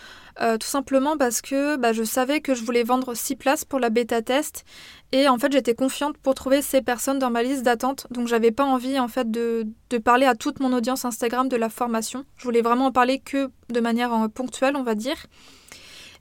Euh, 0.42 0.58
tout 0.58 0.68
simplement 0.68 1.16
parce 1.16 1.42
que 1.42 1.78
bah, 1.78 1.94
je 1.94 2.04
savais 2.04 2.42
que 2.42 2.56
je 2.56 2.66
voulais 2.66 2.84
vendre 2.84 3.14
6 3.14 3.38
places 3.38 3.64
pour 3.64 3.80
la 3.80 3.90
bêta 3.90 4.22
test 4.22 4.66
et 5.14 5.30
en 5.30 5.38
fait 5.38 5.50
j'étais 5.50 5.76
confiante 5.76 6.18
pour 6.18 6.36
trouver 6.36 6.62
ces 6.62 6.82
personnes 6.82 7.20
dans 7.20 7.30
ma 7.30 7.42
liste 7.42 7.64
d'attente 7.64 8.06
donc 8.12 8.28
j'avais 8.28 8.52
pas 8.52 8.66
envie 8.66 9.00
en 9.00 9.08
fait 9.08 9.32
de, 9.32 9.66
parler 10.04 10.26
à 10.26 10.36
toute 10.36 10.60
mon 10.60 10.74
audience 10.74 11.06
Instagram 11.06 11.48
de 11.48 11.56
la 11.56 11.70
formation. 11.70 12.26
Je 12.36 12.44
voulais 12.44 12.62
vraiment 12.62 12.88
en 12.88 12.92
parler 12.92 13.20
que 13.20 13.50
de 13.70 13.80
manière 13.80 14.14
euh, 14.14 14.28
ponctuelle 14.28 14.76
on 14.76 14.84
va 14.84 14.96
dire. 14.96 15.26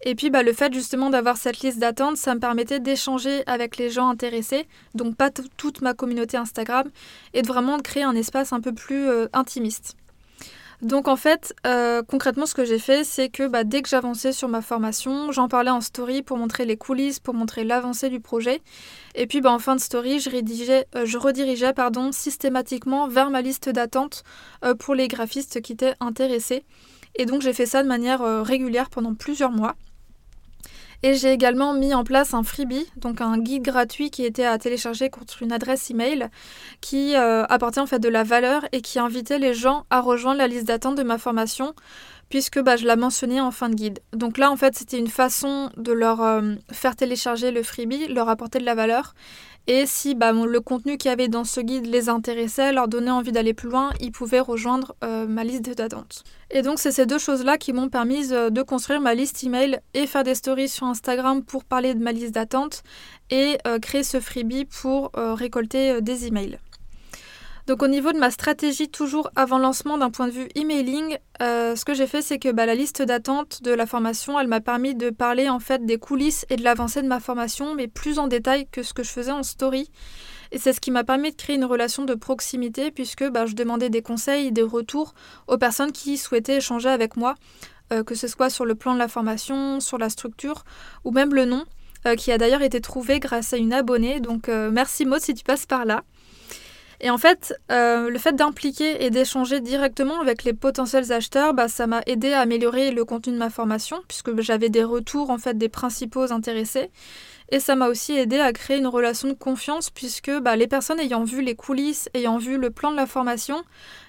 Et 0.07 0.15
puis 0.15 0.29
bah, 0.29 0.43
le 0.43 0.53
fait 0.53 0.73
justement 0.73 1.09
d'avoir 1.09 1.39
cette 1.39 1.61
liste 1.61 1.79
d'attente, 1.79 2.19
ça 2.19 2.35
me 2.35 2.41
permettait 2.41 2.79
d'échanger 2.79 3.43
avec 3.47 3.79
les 3.79 3.89
gens 3.89 4.09
intéressés, 4.09 4.67
donc 4.95 5.17
pas 5.17 5.31
toute 5.31 5.81
ma 5.81 5.95
communauté 5.95 6.37
Instagram, 6.37 6.91
et 7.33 7.41
de 7.41 7.49
vraiment 7.49 7.79
créer 7.79 8.03
un 8.03 8.15
espace 8.15 8.53
un 8.53 8.61
peu 8.61 8.75
plus 8.75 9.09
euh, 9.09 9.27
intimiste. 9.33 9.97
Donc 10.83 11.09
en 11.09 11.17
fait, 11.17 11.55
euh, 11.67 12.03
concrètement, 12.03 12.45
ce 12.45 12.55
que 12.55 12.67
j'ai 12.67 12.79
fait, 12.79 13.05
c'est 13.05 13.31
que 13.31 13.49
bah, 13.49 13.65
dès 13.65 13.81
que 13.81 13.89
j'avançais 13.89 14.33
sur 14.33 14.49
ma 14.49 14.61
formation, 14.61 15.33
j'en 15.33 15.49
parlais 15.49 15.71
en 15.71 15.81
story 15.81 16.23
pour 16.23 16.37
montrer 16.37 16.67
les 16.67 16.77
coulisses, 16.77 17.19
pour 17.19 17.33
montrer 17.33 17.65
l'avancée 17.65 18.11
du 18.11 18.21
projet. 18.21 18.61
Et 19.15 19.27
puis 19.27 19.41
bah, 19.41 19.53
en 19.53 19.59
fin 19.59 19.75
de 19.75 19.81
story, 19.81 20.21
je, 20.21 20.29
euh, 20.29 21.19
redirigeais 21.19 21.73
systématiquement 22.11 23.09
vers 23.09 23.31
ma 23.31 23.41
liste 23.41 23.71
d'attente 23.71 24.23
pour 24.79 24.95
les 24.95 25.09
graphistes 25.09 25.63
qui 25.63 25.73
étaient 25.73 25.95
intéressés. 26.01 26.65
Et 27.15 27.25
donc 27.25 27.41
j'ai 27.41 27.55
fait 27.55 27.65
ça 27.67 27.83
de 27.83 27.89
manière 27.89 28.21
régulière 28.45 28.91
pendant 28.91 29.15
plusieurs 29.15 29.53
mois. 29.53 29.77
Et 31.05 31.13
j'ai 31.13 31.33
également 31.33 31.75
mis 31.75 31.93
en 31.93 32.03
place 32.03 32.33
un 32.33 32.43
freebie, 32.43 32.87
donc 32.97 33.21
un 33.21 33.37
guide 33.37 33.63
gratuit 33.63 34.11
qui 34.11 34.25
était 34.25 34.47
à 34.47 34.57
télécharger 34.57 35.11
contre 35.11 35.43
une 35.43 35.53
adresse 35.53 35.91
email 35.91 36.29
qui 36.81 37.15
euh, 37.15 37.45
apportait 37.45 37.81
en 37.81 37.87
fait 37.87 37.99
de 37.99 38.09
la 38.09 38.23
valeur 38.23 38.65
et 38.73 38.81
qui 38.81 38.99
invitait 38.99 39.39
les 39.39 39.53
gens 39.53 39.85
à 39.91 40.01
rejoindre 40.01 40.39
la 40.39 40.47
liste 40.47 40.65
d'attente 40.65 40.97
de 40.97 41.03
ma 41.03 41.19
formation 41.19 41.75
puisque 42.31 42.59
bah, 42.59 42.77
je 42.77 42.87
la 42.87 42.97
mentionnais 42.97 43.39
en 43.39 43.51
fin 43.51 43.69
de 43.69 43.75
guide. 43.75 44.01
Donc 44.15 44.39
là 44.39 44.51
en 44.51 44.57
fait 44.57 44.79
c'était 44.79 44.99
une 44.99 45.09
façon 45.09 45.69
de 45.77 45.93
leur 45.93 46.23
euh, 46.23 46.55
faire 46.73 46.97
télécharger 46.97 47.51
le 47.51 47.63
freebie, 47.63 48.09
leur 48.09 48.31
apporter 48.31 48.59
de 48.59 48.65
la 48.65 48.75
valeur 48.75 49.15
et 49.67 49.87
si 49.87 50.15
bah, 50.15 50.33
le 50.33 50.61
contenu 50.61 50.99
qu'il 50.99 51.09
y 51.09 51.13
avait 51.13 51.29
dans 51.29 51.45
ce 51.45 51.61
guide 51.61 51.87
les 51.87 52.09
intéressait, 52.09 52.73
leur 52.73 52.87
donnait 52.87 53.11
envie 53.11 53.33
d'aller 53.33 53.55
plus 53.55 53.71
loin, 53.71 53.91
ils 54.01 54.13
pouvaient 54.13 54.41
rejoindre 54.41 54.95
euh, 55.03 55.27
ma 55.27 55.43
liste 55.43 55.71
d'attente. 55.71 56.23
Et 56.51 56.61
donc 56.61 56.79
c'est 56.79 56.93
ces 56.93 57.07
deux 57.07 57.19
choses-là 57.19 57.57
qui 57.57 57.73
m'ont 57.73 57.89
permis 57.89 58.33
euh, 58.33 58.51
de 58.51 58.63
construire 58.63 59.01
ma 59.01 59.15
liste 59.15 59.43
email 59.43 59.81
et 59.95 60.07
faire 60.07 60.23
des 60.23 60.35
stories 60.35 60.69
sur 60.69 60.87
Instagram 60.87 61.43
pour 61.43 61.65
parler 61.65 61.95
de 61.95 62.03
ma 62.03 62.13
liste 62.13 62.35
d'attente 62.35 62.83
et 63.31 63.57
euh, 63.67 63.79
créer 63.79 64.05
ce 64.05 64.21
freebie 64.21 64.67
pour 64.67 65.13
récolter 65.15 66.03
des 66.03 66.27
emails. 66.27 66.59
Donc 67.67 67.83
au 67.83 67.89
niveau 67.89 68.13
de 68.13 68.19
ma 68.19 68.31
stratégie 68.31 68.91
toujours 68.91 69.31
avant 69.37 69.57
lancement 69.57 69.97
d'un 69.97 70.11
point 70.11 70.27
de 70.27 70.33
vue 70.33 70.49
emailing, 70.55 71.17
euh, 71.41 71.75
ce 71.77 71.87
que 71.87 71.95
j'ai 71.95 72.07
fait 72.07 72.21
c'est 72.21 72.39
que 72.39 72.53
bah, 72.53 72.67
la 72.67 72.75
liste 72.75 73.01
d'attente 73.01 73.63
de 73.63 73.71
la 73.71 73.87
formation, 73.87 74.39
elle 74.39 74.49
m'a 74.49 74.61
permis 74.61 74.95
de 74.95 75.09
parler 75.09 75.49
en 75.49 75.61
fait 75.61 75.87
des 75.87 75.97
coulisses 75.97 76.45
et 76.51 76.57
de 76.57 76.63
l'avancée 76.63 77.01
de 77.01 77.09
ma 77.09 77.21
formation, 77.21 77.75
mais 77.75 77.89
plus 77.89 78.19
en 78.19 78.27
détail 78.27 78.67
que 78.71 78.83
ce 78.83 78.93
que 78.93 79.03
je 79.03 79.11
faisais 79.11 79.33
en 79.33 79.43
story. 79.43 79.91
Et 80.53 80.59
c'est 80.59 80.75
ce 80.75 80.81
qui 80.81 80.91
m'a 80.91 81.05
permis 81.05 81.31
de 81.31 81.37
créer 81.37 81.57
une 81.57 81.65
relation 81.65 82.05
de 82.05 82.15
proximité 82.15 82.91
puisque 82.91 83.27
bah, 83.31 83.47
je 83.47 83.55
demandais 83.55 83.89
des 83.89 84.03
conseils, 84.03 84.53
des 84.53 84.63
retours 84.63 85.15
aux 85.49 85.57
personnes 85.57 85.93
qui 85.93 86.19
souhaitaient 86.19 86.59
échanger 86.59 86.91
avec 86.91 87.17
moi, 87.17 87.35
euh, 87.95 88.05
que 88.05 88.15
ce 88.15 88.29
soit 88.29 88.51
sur 88.51 88.67
le 88.67 88.75
plan 88.75 88.93
de 88.93 88.99
la 88.99 89.09
formation, 89.09 89.81
sur 89.81 89.97
la 89.97 90.11
structure 90.11 90.65
ou 91.03 91.13
même 91.13 91.33
le 91.33 91.47
nom, 91.47 91.65
euh, 92.07 92.15
qui 92.15 92.31
a 92.31 92.37
d'ailleurs 92.37 92.63
été 92.63 92.83
trouvé 92.83 93.21
grâce 93.21 93.55
à 93.55 93.57
une 93.57 93.73
abonnée. 93.73 94.21
Donc 94.21 94.49
merci 94.49 95.07
Maud 95.07 95.21
si 95.21 95.33
tu 95.33 95.45
passes 95.45 95.65
par 95.65 95.87
là. 95.87 96.03
Et 97.01 97.11
en 97.11 97.19
fait, 97.19 97.55
le 97.71 98.17
fait 98.19 98.35
d'impliquer 98.35 99.05
et 99.05 99.11
d'échanger 99.11 99.61
directement 99.61 100.21
avec 100.21 100.45
les 100.45 100.53
potentiels 100.53 101.13
acheteurs, 101.13 101.55
bah, 101.55 101.69
ça 101.69 101.87
m'a 101.87 102.03
aidé 102.07 102.33
à 102.33 102.41
améliorer 102.41 102.91
le 102.91 103.05
contenu 103.05 103.33
de 103.33 103.39
ma 103.39 103.51
formation, 103.51 104.01
puisque 104.09 104.41
j'avais 104.41 104.69
des 104.69 104.85
retours 104.85 105.31
en 105.31 105.39
fait 105.39 105.59
des 105.59 105.69
principaux 105.69 106.33
intéressés. 106.33 106.91
Et 107.51 107.61
ça 107.61 107.77
m'a 107.77 107.89
aussi 107.89 108.15
aidé 108.15 108.41
à 108.41 108.53
créer 108.53 108.79
une 108.79 108.87
relation 108.87 109.29
de 109.29 109.35
confiance 109.35 109.91
puisque 109.91 110.31
bah, 110.41 110.57
les 110.57 110.67
personnes 110.67 110.99
ayant 110.99 111.25
vu 111.25 111.43
les 111.43 111.55
coulisses, 111.55 112.09
ayant 112.15 112.39
vu 112.39 112.57
le 112.57 112.71
plan 112.71 112.91
de 112.91 112.97
la 112.97 113.07
formation, 113.07 113.63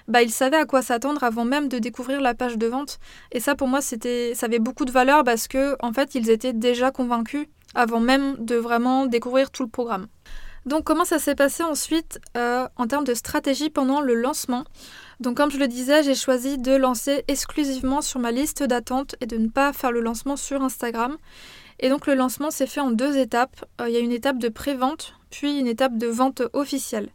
bah, 0.08 0.22
ils 0.22 0.30
savaient 0.30 0.56
à 0.56 0.64
quoi 0.64 0.80
s'attendre 0.80 1.22
avant 1.22 1.44
même 1.44 1.68
de 1.68 1.78
découvrir 1.78 2.20
la 2.22 2.34
page 2.34 2.56
de 2.56 2.66
vente. 2.66 2.98
Et 3.32 3.40
ça, 3.40 3.54
pour 3.54 3.68
moi, 3.68 3.82
c'était, 3.82 4.32
ça 4.34 4.46
avait 4.46 4.58
beaucoup 4.58 4.86
de 4.86 4.90
valeur 4.90 5.22
parce 5.22 5.48
que, 5.48 5.76
en 5.80 5.92
fait, 5.92 6.14
ils 6.14 6.30
étaient 6.30 6.54
déjà 6.54 6.90
convaincus 6.90 7.46
avant 7.74 8.00
même 8.00 8.36
de 8.38 8.56
vraiment 8.56 9.04
découvrir 9.04 9.50
tout 9.50 9.64
le 9.64 9.68
programme. 9.68 10.06
Donc, 10.66 10.82
comment 10.82 11.04
ça 11.04 11.20
s'est 11.20 11.36
passé 11.36 11.62
ensuite 11.62 12.18
euh, 12.36 12.66
en 12.76 12.88
termes 12.88 13.04
de 13.04 13.14
stratégie 13.14 13.70
pendant 13.70 14.00
le 14.00 14.14
lancement? 14.14 14.64
Donc, 15.20 15.36
comme 15.36 15.50
je 15.52 15.58
le 15.58 15.68
disais, 15.68 16.02
j'ai 16.02 16.16
choisi 16.16 16.58
de 16.58 16.74
lancer 16.74 17.24
exclusivement 17.28 18.02
sur 18.02 18.18
ma 18.18 18.32
liste 18.32 18.64
d'attente 18.64 19.14
et 19.20 19.26
de 19.26 19.36
ne 19.36 19.48
pas 19.48 19.72
faire 19.72 19.92
le 19.92 20.00
lancement 20.00 20.36
sur 20.36 20.62
Instagram. 20.62 21.16
Et 21.78 21.88
donc 21.88 22.06
le 22.06 22.14
lancement 22.14 22.50
s'est 22.50 22.66
fait 22.66 22.80
en 22.80 22.90
deux 22.90 23.16
étapes. 23.16 23.64
Euh, 23.80 23.88
il 23.88 23.94
y 23.94 23.96
a 23.96 24.00
une 24.00 24.10
étape 24.10 24.38
de 24.38 24.48
pré-vente, 24.48 25.14
puis 25.30 25.58
une 25.58 25.68
étape 25.68 25.98
de 25.98 26.08
vente 26.08 26.42
officielle. 26.52 27.10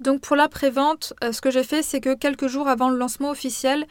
Donc 0.00 0.20
pour 0.20 0.36
la 0.36 0.48
pré-vente, 0.48 1.14
euh, 1.24 1.32
ce 1.32 1.40
que 1.40 1.50
j'ai 1.50 1.62
fait, 1.62 1.82
c'est 1.82 2.00
que 2.00 2.14
quelques 2.14 2.48
jours 2.48 2.68
avant 2.68 2.90
le 2.90 2.98
lancement 2.98 3.30
officiel, 3.30 3.86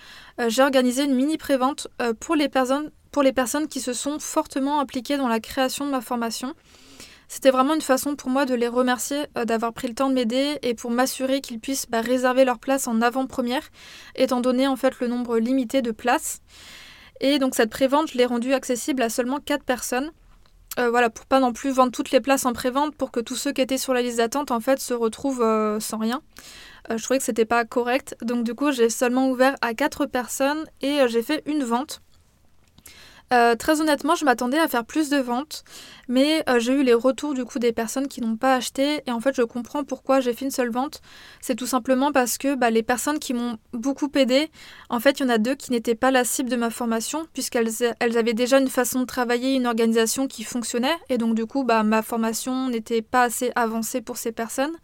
j'ai 0.47 0.61
organisé 0.61 1.05
une 1.05 1.15
mini 1.15 1.37
pré-vente 1.37 1.87
pour 2.19 2.35
les 2.35 2.49
personnes 2.49 3.67
qui 3.69 3.79
se 3.79 3.93
sont 3.93 4.19
fortement 4.19 4.81
impliquées 4.81 5.17
dans 5.17 5.29
la 5.29 5.39
création 5.39 5.85
de 5.85 5.91
ma 5.91 6.01
formation. 6.01 6.53
C'était 7.31 7.51
vraiment 7.51 7.75
une 7.75 7.81
façon 7.81 8.15
pour 8.15 8.31
moi 8.31 8.45
de 8.45 8.55
les 8.55 8.67
remercier 8.67 9.27
d'avoir 9.45 9.71
pris 9.71 9.87
le 9.87 9.93
temps 9.93 10.09
de 10.09 10.15
m'aider 10.15 10.57
et 10.63 10.73
pour 10.73 10.89
m'assurer 10.89 11.41
qu'ils 11.41 11.59
puissent 11.59 11.85
bah, 11.87 12.01
réserver 12.01 12.43
leur 12.43 12.57
place 12.57 12.87
en 12.87 13.01
avant-première, 13.01 13.61
étant 14.15 14.41
donné 14.41 14.67
en 14.67 14.75
fait 14.75 14.99
le 14.99 15.07
nombre 15.07 15.37
limité 15.37 15.83
de 15.83 15.91
places. 15.91 16.41
Et 17.21 17.37
donc 17.37 17.53
cette 17.53 17.69
prévente, 17.69 18.11
je 18.11 18.17
l'ai 18.17 18.25
rendue 18.25 18.53
accessible 18.53 19.03
à 19.03 19.09
seulement 19.09 19.37
4 19.39 19.63
personnes. 19.63 20.11
Euh, 20.79 20.89
voilà, 20.89 21.11
pour 21.11 21.27
pas 21.27 21.39
non 21.39 21.53
plus 21.53 21.69
vendre 21.69 21.91
toutes 21.91 22.09
les 22.09 22.19
places 22.19 22.47
en 22.47 22.53
prévente, 22.53 22.95
pour 22.95 23.11
que 23.11 23.19
tous 23.19 23.35
ceux 23.35 23.51
qui 23.51 23.61
étaient 23.61 23.77
sur 23.77 23.93
la 23.93 24.01
liste 24.01 24.17
d'attente 24.17 24.49
en 24.49 24.59
fait 24.59 24.79
se 24.79 24.95
retrouvent 24.95 25.43
euh, 25.43 25.79
sans 25.79 25.99
rien. 25.99 26.23
Euh, 26.89 26.97
je 26.97 27.03
trouvais 27.03 27.19
que 27.19 27.23
c'était 27.23 27.45
pas 27.45 27.63
correct, 27.63 28.15
donc 28.23 28.43
du 28.43 28.55
coup 28.55 28.71
j'ai 28.71 28.89
seulement 28.89 29.29
ouvert 29.29 29.55
à 29.61 29.75
4 29.75 30.07
personnes 30.07 30.65
et 30.81 30.99
j'ai 31.07 31.21
fait 31.21 31.43
une 31.45 31.63
vente. 31.63 32.01
Euh, 33.31 33.55
très 33.55 33.79
honnêtement, 33.79 34.15
je 34.15 34.25
m'attendais 34.25 34.57
à 34.57 34.67
faire 34.67 34.83
plus 34.83 35.09
de 35.09 35.17
ventes, 35.17 35.63
mais 36.07 36.43
euh, 36.49 36.59
j'ai 36.59 36.73
eu 36.73 36.83
les 36.83 36.95
retours 36.95 37.35
du 37.35 37.45
coup 37.45 37.59
des 37.59 37.71
personnes 37.71 38.07
qui 38.07 38.21
n'ont 38.21 38.37
pas 38.37 38.55
acheté 38.55 39.03
et 39.05 39.11
en 39.11 39.19
fait 39.19 39.35
je 39.35 39.43
comprends 39.43 39.83
pourquoi 39.83 40.19
j'ai 40.19 40.33
fait 40.33 40.45
une 40.45 40.51
seule 40.51 40.71
vente. 40.71 41.01
C'est 41.39 41.53
tout 41.53 41.67
simplement 41.67 42.11
parce 42.11 42.39
que 42.39 42.55
bah, 42.55 42.71
les 42.71 42.81
personnes 42.81 43.19
qui 43.19 43.35
m'ont 43.35 43.57
beaucoup 43.71 44.09
aidé, 44.15 44.49
en 44.89 44.99
fait 44.99 45.19
il 45.19 45.23
y 45.23 45.25
en 45.27 45.29
a 45.29 45.37
deux 45.37 45.53
qui 45.53 45.71
n'étaient 45.71 45.93
pas 45.93 46.09
la 46.09 46.23
cible 46.23 46.49
de 46.49 46.55
ma 46.55 46.71
formation 46.71 47.27
puisqu'elles 47.31 47.69
elles 47.99 48.17
avaient 48.17 48.33
déjà 48.33 48.57
une 48.59 48.67
façon 48.67 49.01
de 49.01 49.05
travailler, 49.05 49.53
une 49.53 49.67
organisation 49.67 50.27
qui 50.27 50.43
fonctionnait 50.43 50.97
et 51.09 51.19
donc 51.19 51.35
du 51.35 51.45
coup 51.45 51.63
bah, 51.63 51.83
ma 51.83 52.01
formation 52.01 52.67
n'était 52.69 53.03
pas 53.03 53.23
assez 53.23 53.51
avancée 53.55 54.01
pour 54.01 54.17
ces 54.17 54.31
personnes. 54.31 54.75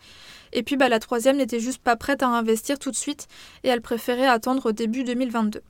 Et 0.53 0.61
puis 0.61 0.77
bah, 0.77 0.87
la 0.87 0.99
troisième 0.99 1.37
n'était 1.37 1.59
juste 1.59 1.81
pas 1.81 1.95
prête 1.95 2.21
à 2.21 2.27
investir 2.27 2.77
tout 2.77 2.91
de 2.91 2.95
suite 2.95 3.27
et 3.63 3.69
elle 3.69 3.81
préférait 3.81 4.27
attendre 4.27 4.67
au 4.67 4.71
début 4.71 5.03
2022. 5.03 5.61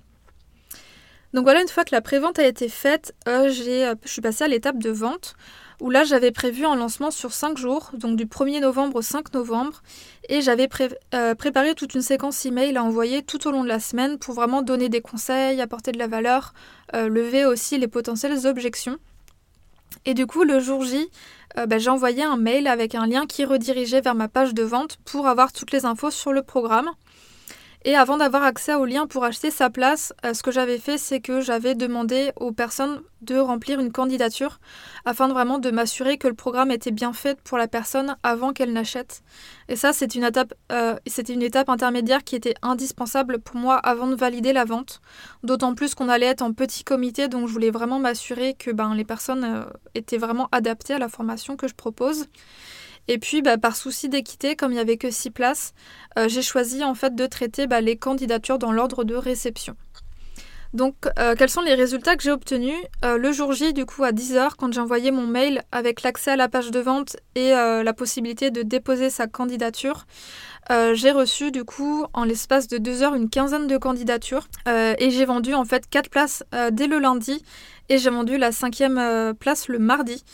Donc 1.33 1.43
voilà, 1.43 1.61
une 1.61 1.67
fois 1.67 1.83
que 1.83 1.93
la 1.93 2.01
prévente 2.01 2.39
a 2.39 2.45
été 2.45 2.69
faite, 2.69 3.13
euh, 3.27 3.49
euh, 3.49 3.95
je 4.03 4.09
suis 4.09 4.21
passée 4.21 4.43
à 4.43 4.47
l'étape 4.47 4.77
de 4.77 4.89
vente, 4.89 5.35
où 5.81 5.89
là 5.89 6.05
j'avais 6.05 6.31
prévu 6.31 6.65
un 6.65 6.75
lancement 6.75 7.11
sur 7.11 7.33
5 7.33 7.57
jours, 7.57 7.91
donc 7.93 8.15
du 8.15 8.25
1er 8.25 8.61
novembre 8.61 8.97
au 8.97 9.01
5 9.01 9.33
novembre, 9.33 9.81
et 10.29 10.41
j'avais 10.41 10.69
euh, 11.13 11.35
préparé 11.35 11.75
toute 11.75 11.93
une 11.93 12.01
séquence 12.01 12.45
email 12.45 12.77
à 12.77 12.83
envoyer 12.83 13.21
tout 13.21 13.47
au 13.47 13.51
long 13.51 13.63
de 13.63 13.67
la 13.67 13.81
semaine 13.81 14.17
pour 14.17 14.33
vraiment 14.33 14.61
donner 14.61 14.87
des 14.87 15.01
conseils, 15.01 15.59
apporter 15.59 15.91
de 15.91 15.97
la 15.97 16.07
valeur, 16.07 16.53
lever 16.93 17.45
aussi 17.45 17.77
les 17.77 17.89
potentielles 17.89 18.47
objections. 18.47 18.97
Et 20.05 20.13
du 20.13 20.27
coup, 20.27 20.43
le 20.43 20.59
jour 20.59 20.83
J, 20.83 21.09
bah, 21.67 21.77
j'ai 21.77 21.89
envoyé 21.89 22.23
un 22.23 22.37
mail 22.37 22.67
avec 22.67 22.95
un 22.95 23.05
lien 23.05 23.25
qui 23.25 23.43
redirigeait 23.43 24.01
vers 24.01 24.15
ma 24.15 24.29
page 24.29 24.53
de 24.53 24.63
vente 24.63 24.97
pour 25.03 25.27
avoir 25.27 25.51
toutes 25.51 25.71
les 25.71 25.83
infos 25.85 26.11
sur 26.11 26.31
le 26.31 26.43
programme. 26.43 26.89
Et 27.87 27.95
avant 27.95 28.17
d'avoir 28.17 28.41
accès 28.41 28.73
au 28.73 28.83
lien 28.83 29.05
pour 29.05 29.25
acheter 29.25 29.51
sa 29.51 29.69
place, 29.69 30.11
euh, 30.25 30.33
ce 30.33 30.41
que 30.41 30.49
j'avais 30.49 30.79
fait, 30.79 30.97
c'est 30.97 31.19
que 31.19 31.39
j'avais 31.39 31.75
demandé 31.75 32.31
aux 32.35 32.51
personnes 32.51 33.03
de 33.21 33.37
remplir 33.37 33.79
une 33.79 33.91
candidature 33.91 34.59
afin 35.05 35.27
de 35.27 35.33
vraiment 35.33 35.59
de 35.59 35.69
m'assurer 35.69 36.17
que 36.17 36.27
le 36.27 36.33
programme 36.33 36.71
était 36.71 36.89
bien 36.89 37.13
fait 37.13 37.39
pour 37.43 37.59
la 37.59 37.67
personne 37.67 38.17
avant 38.23 38.53
qu'elle 38.53 38.73
n'achète. 38.73 39.21
Et 39.69 39.75
ça, 39.75 39.91
une 40.15 40.27
euh, 40.71 40.95
c'était 41.05 41.33
une 41.33 41.43
étape 41.43 41.69
intermédiaire 41.69 42.23
qui 42.23 42.35
était 42.35 42.55
indispensable 42.63 43.37
pour 43.37 43.57
moi 43.57 43.75
avant 43.75 44.07
de 44.07 44.15
valider 44.15 44.51
la 44.51 44.65
vente. 44.65 44.99
D'autant 45.43 45.75
plus 45.75 45.93
qu'on 45.93 46.09
allait 46.09 46.25
être 46.25 46.41
en 46.41 46.53
petit 46.53 46.83
comité, 46.83 47.27
donc 47.27 47.47
je 47.47 47.53
voulais 47.53 47.69
vraiment 47.69 47.99
m'assurer 47.99 48.55
que 48.55 48.71
ben, 48.71 48.95
les 48.95 49.05
personnes 49.05 49.43
euh, 49.43 49.63
étaient 49.93 50.17
vraiment 50.17 50.49
adaptées 50.51 50.95
à 50.95 50.99
la 50.99 51.07
formation 51.07 51.55
que 51.55 51.67
je 51.67 51.75
propose. 51.75 52.25
Et 53.07 53.19
puis, 53.19 53.41
bah, 53.41 53.57
par 53.57 53.75
souci 53.75 54.09
d'équité, 54.09 54.55
comme 54.55 54.71
il 54.71 54.75
n'y 54.75 54.81
avait 54.81 54.97
que 54.97 55.11
six 55.11 55.29
places, 55.29 55.73
euh, 56.17 56.27
j'ai 56.27 56.41
choisi 56.41 56.83
en 56.83 56.95
fait 56.95 57.15
de 57.15 57.25
traiter 57.27 57.67
bah, 57.67 57.81
les 57.81 57.97
candidatures 57.97 58.57
dans 58.57 58.71
l'ordre 58.71 59.03
de 59.03 59.15
réception. 59.15 59.75
Donc, 60.73 60.95
euh, 61.19 61.35
quels 61.37 61.49
sont 61.49 61.61
les 61.61 61.75
résultats 61.75 62.17
que 62.17 62.23
j'ai 62.23 62.31
obtenus? 62.31 62.75
Euh, 63.05 63.17
Le 63.17 63.31
jour 63.31 63.53
J, 63.53 63.71
du 63.71 63.85
coup, 63.85 64.03
à 64.03 64.11
10h, 64.11 64.55
quand 64.57 64.73
j'ai 64.73 64.81
envoyé 64.81 65.11
mon 65.11 65.25
mail 65.25 65.61
avec 65.71 66.01
l'accès 66.01 66.31
à 66.31 66.35
la 66.35 66.49
page 66.49 66.71
de 66.71 66.79
vente 66.79 67.15
et 67.35 67.51
la 67.51 67.93
possibilité 67.93 68.51
de 68.51 68.61
déposer 68.61 69.09
sa 69.09 69.27
candidature, 69.27 70.05
j'ai 70.69 71.11
reçu, 71.11 71.51
du 71.51 71.63
coup, 71.63 72.05
en 72.13 72.25
l'espace 72.25 72.67
de 72.67 72.77
2 72.77 73.03
heures, 73.03 73.15
une 73.15 73.29
quinzaine 73.29 73.67
de 73.67 73.77
candidatures 73.77 74.47
et 74.67 75.11
j'ai 75.11 75.25
vendu 75.25 75.53
en 75.53 75.63
fait 75.63 75.87
4 75.89 76.09
places 76.09 76.43
dès 76.71 76.87
le 76.87 76.99
lundi 76.99 77.41
et 77.87 77.97
j'ai 77.97 78.09
vendu 78.09 78.37
la 78.37 78.51
cinquième 78.51 79.33
place 79.39 79.69
le 79.69 79.79
mardi. 79.79 80.25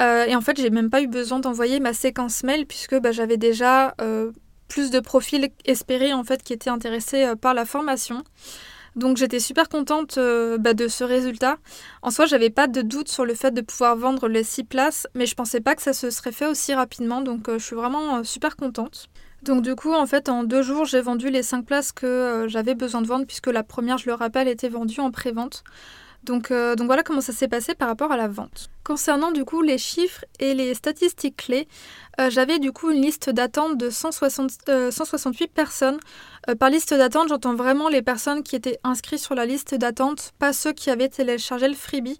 Euh, 0.00 0.24
et 0.24 0.34
en 0.34 0.40
fait, 0.40 0.60
j'ai 0.60 0.70
même 0.70 0.90
pas 0.90 1.02
eu 1.02 1.06
besoin 1.06 1.40
d'envoyer 1.40 1.80
ma 1.80 1.92
séquence 1.92 2.42
mail 2.42 2.66
puisque 2.66 2.98
bah, 2.98 3.12
j'avais 3.12 3.36
déjà 3.36 3.94
euh, 4.00 4.32
plus 4.68 4.90
de 4.90 5.00
profils 5.00 5.48
espérés 5.64 6.12
en 6.12 6.24
fait 6.24 6.42
qui 6.42 6.52
étaient 6.52 6.70
intéressés 6.70 7.24
euh, 7.24 7.36
par 7.36 7.54
la 7.54 7.64
formation. 7.64 8.22
Donc 8.96 9.16
j'étais 9.16 9.40
super 9.40 9.68
contente 9.68 10.20
bah, 10.60 10.72
de 10.72 10.86
ce 10.86 11.02
résultat. 11.02 11.56
En 12.02 12.12
soi, 12.12 12.26
j'avais 12.26 12.50
pas 12.50 12.68
de 12.68 12.80
doute 12.80 13.08
sur 13.08 13.24
le 13.24 13.34
fait 13.34 13.50
de 13.50 13.60
pouvoir 13.60 13.96
vendre 13.96 14.28
les 14.28 14.44
6 14.44 14.62
places, 14.62 15.08
mais 15.16 15.26
je 15.26 15.34
pensais 15.34 15.60
pas 15.60 15.74
que 15.74 15.82
ça 15.82 15.92
se 15.92 16.10
serait 16.10 16.30
fait 16.30 16.46
aussi 16.46 16.72
rapidement, 16.74 17.20
donc 17.20 17.50
je 17.50 17.58
suis 17.58 17.74
vraiment 17.74 18.22
super 18.22 18.54
contente. 18.54 19.08
Donc 19.42 19.62
du 19.62 19.74
coup, 19.74 19.92
en 19.92 20.06
fait, 20.06 20.28
en 20.28 20.44
deux 20.44 20.62
jours, 20.62 20.84
j'ai 20.84 21.00
vendu 21.00 21.28
les 21.28 21.42
5 21.42 21.66
places 21.66 21.90
que 21.90 22.46
j'avais 22.46 22.76
besoin 22.76 23.02
de 23.02 23.08
vendre, 23.08 23.26
puisque 23.26 23.48
la 23.48 23.64
première, 23.64 23.98
je 23.98 24.06
le 24.06 24.14
rappelle, 24.14 24.46
était 24.46 24.68
vendue 24.68 25.00
en 25.00 25.10
pré-vente. 25.10 25.64
Donc, 26.24 26.50
euh, 26.50 26.74
donc 26.74 26.86
voilà 26.86 27.02
comment 27.02 27.20
ça 27.20 27.32
s'est 27.32 27.48
passé 27.48 27.74
par 27.74 27.88
rapport 27.88 28.10
à 28.10 28.16
la 28.16 28.28
vente. 28.28 28.70
Concernant 28.82 29.30
du 29.30 29.44
coup 29.44 29.62
les 29.62 29.78
chiffres 29.78 30.24
et 30.40 30.54
les 30.54 30.74
statistiques 30.74 31.36
clés, 31.36 31.68
euh, 32.20 32.30
j'avais 32.30 32.58
du 32.58 32.72
coup 32.72 32.90
une 32.90 33.02
liste 33.02 33.30
d'attente 33.30 33.76
de 33.76 33.90
168 33.90 34.68
euh, 34.68 35.46
personnes. 35.54 35.98
par 36.58 36.70
liste 36.70 36.94
d'attente, 36.94 37.28
j'entends 37.28 37.54
vraiment 37.54 37.88
les 37.88 38.02
personnes 38.02 38.42
qui 38.42 38.56
étaient 38.56 38.78
inscrites 38.84 39.20
sur 39.20 39.34
la 39.34 39.46
liste 39.46 39.74
d'attente, 39.74 40.32
pas 40.38 40.52
ceux 40.52 40.72
qui 40.72 40.90
avaient 40.90 41.08
téléchargé 41.08 41.68
le 41.68 41.74
freebie. 41.74 42.18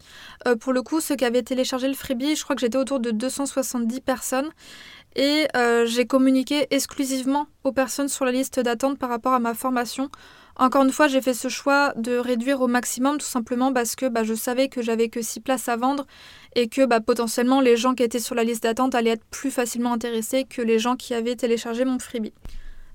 pour 0.61 0.73
le 0.73 0.83
coup, 0.83 1.01
ceux 1.01 1.17
qui 1.17 1.25
avaient 1.25 1.43
téléchargé 1.43 1.89
le 1.89 1.95
freebie, 1.95 2.37
je 2.37 2.45
crois 2.45 2.57
que 2.57 2.61
j'étais 2.61 2.79
autour 2.79 3.01
de 3.01 3.11
270 3.11 4.01
personnes. 4.01 4.51
Et 5.17 5.47
j'ai 5.85 6.07
communiqué 6.07 6.67
exclusivement 6.71 7.47
aux 7.63 7.73
personnes 7.73 8.09
sur 8.09 8.25
la 8.25 8.33
liste 8.33 8.59
d'attente 8.59 8.99
par 8.99 9.11
rapport 9.11 9.33
à 9.33 9.39
ma 9.39 9.55
formation 9.55 10.11
encore 10.57 10.85
une 10.85 10.93
fois, 10.93 11.09
j'ai 11.09 11.21
fait 11.21 11.35
ce 11.35 11.49
choix 11.49 11.93
de 11.97 12.17
réduire 12.17 12.61
au 12.61 12.69
maximum 12.69 13.19
tout 13.19 13.27
simplement 13.27 13.73
parce 13.73 13.97
que 13.97 14.07
bah, 14.07 14.23
je 14.23 14.35
savais 14.35 14.69
que 14.69 14.83
j'avais 14.83 15.09
que 15.09 15.21
6 15.21 15.41
places 15.41 15.69
à 15.69 15.77
vendre 15.77 16.07
et 16.55 16.69
que 16.69 16.87
bah, 16.87 17.01
potentiellement 17.01 17.61
les 17.61 17.77
gens 17.77 17.95
qui 17.95 18.05
étaient 18.05 18.21
sur 18.21 18.37
la 18.37 18.45
liste 18.45 18.63
d'attente 18.63 18.95
allaient 18.95 19.11
être 19.11 19.25
plus 19.31 19.51
facilement 19.51 19.93
intéressés 19.93 20.45
que 20.45 20.63
les 20.63 20.79
gens 20.79 20.95
qui 20.95 21.13
avaient 21.15 21.35
téléchargé 21.35 21.85
mon 21.85 21.99
freebie. 21.99 22.33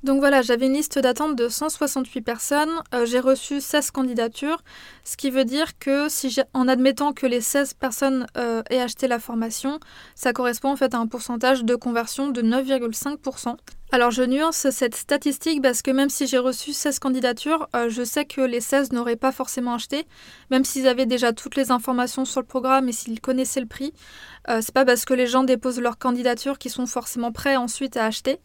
Donc 0.01 0.19
voilà, 0.19 0.41
j'avais 0.41 0.67
une 0.67 0.73
liste 0.73 0.97
d'attente 0.97 1.35
de 1.35 1.49
168 1.49 2.21
personnes, 2.21 2.69
euh, 2.95 3.05
j'ai 3.05 3.19
reçu 3.19 3.59
16 3.59 3.91
candidatures, 3.91 4.63
ce 5.03 5.17
qui 5.17 5.29
veut 5.29 5.43
dire 5.43 5.77
que 5.77 6.07
si 6.07 6.39
en 6.53 6.69
admettant 6.69 7.11
que 7.11 7.27
les 7.27 7.41
16 7.41 7.73
personnes 7.73 8.25
euh, 8.37 8.63
aient 8.69 8.79
acheté 8.79 9.09
la 9.09 9.19
formation, 9.19 9.77
ça 10.15 10.31
correspond 10.31 10.71
en 10.71 10.77
fait 10.77 10.93
à 10.93 10.99
un 10.99 11.07
pourcentage 11.07 11.65
de 11.65 11.75
conversion 11.75 12.29
de 12.29 12.41
9,5%. 12.41 13.57
Alors 13.91 14.11
je 14.11 14.21
nuance 14.21 14.69
cette 14.69 14.95
statistique 14.95 15.63
parce 15.63 15.81
que 15.81 15.89
même 15.89 16.09
si 16.09 16.27
j'ai 16.27 16.37
reçu 16.37 16.73
16 16.73 16.99
candidatures, 16.99 17.67
euh, 17.75 17.89
je 17.89 18.03
sais 18.03 18.23
que 18.23 18.41
les 18.41 18.61
16 18.61 18.91
n'auraient 18.91 19.15
pas 19.15 19.31
forcément 19.31 19.73
acheté, 19.73 20.05
même 20.51 20.63
s'ils 20.63 20.87
avaient 20.87 21.07
déjà 21.07 21.33
toutes 21.33 21.55
les 21.55 21.71
informations 21.71 22.23
sur 22.23 22.39
le 22.39 22.45
programme 22.45 22.87
et 22.87 22.91
s'ils 22.91 23.19
connaissaient 23.19 23.61
le 23.61 23.65
prix. 23.65 23.91
Euh, 24.47 24.59
c'est 24.61 24.75
pas 24.75 24.85
parce 24.85 25.05
que 25.05 25.15
les 25.15 25.25
gens 25.25 25.43
déposent 25.43 25.79
leur 25.79 25.97
candidature 25.97 26.59
qu'ils 26.59 26.69
sont 26.69 26.85
forcément 26.85 27.31
prêts 27.31 27.55
ensuite 27.55 27.97
à 27.97 28.05
acheter, 28.05 28.39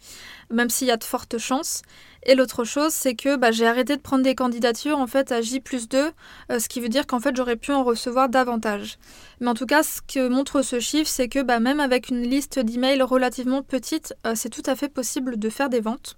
même 0.50 0.70
s'il 0.70 0.86
y 0.88 0.90
a 0.90 0.96
de 0.96 1.04
fortes 1.04 1.36
chances. 1.36 1.82
Et 2.26 2.34
l'autre 2.34 2.64
chose, 2.64 2.92
c'est 2.92 3.14
que 3.14 3.36
bah, 3.36 3.50
j'ai 3.50 3.66
arrêté 3.66 3.96
de 3.96 4.00
prendre 4.00 4.24
des 4.24 4.34
candidatures 4.34 4.98
en 4.98 5.06
fait 5.06 5.30
à 5.30 5.42
J 5.42 5.60
plus 5.60 5.88
2, 5.88 6.10
euh, 6.50 6.58
ce 6.58 6.68
qui 6.68 6.80
veut 6.80 6.88
dire 6.88 7.06
qu'en 7.06 7.20
fait 7.20 7.36
j'aurais 7.36 7.56
pu 7.56 7.72
en 7.72 7.84
recevoir 7.84 8.28
davantage. 8.28 8.98
Mais 9.40 9.48
en 9.48 9.54
tout 9.54 9.66
cas, 9.66 9.82
ce 9.82 10.00
que 10.00 10.28
montre 10.28 10.62
ce 10.62 10.80
chiffre, 10.80 11.08
c'est 11.08 11.28
que 11.28 11.42
bah, 11.42 11.60
même 11.60 11.80
avec 11.80 12.08
une 12.08 12.22
liste 12.22 12.58
d'emails 12.58 13.02
relativement 13.02 13.62
petite, 13.62 14.14
euh, 14.26 14.32
c'est 14.34 14.48
tout 14.48 14.62
à 14.66 14.74
fait 14.74 14.88
possible 14.88 15.38
de 15.38 15.48
faire 15.50 15.68
des 15.68 15.80
ventes. 15.80 16.16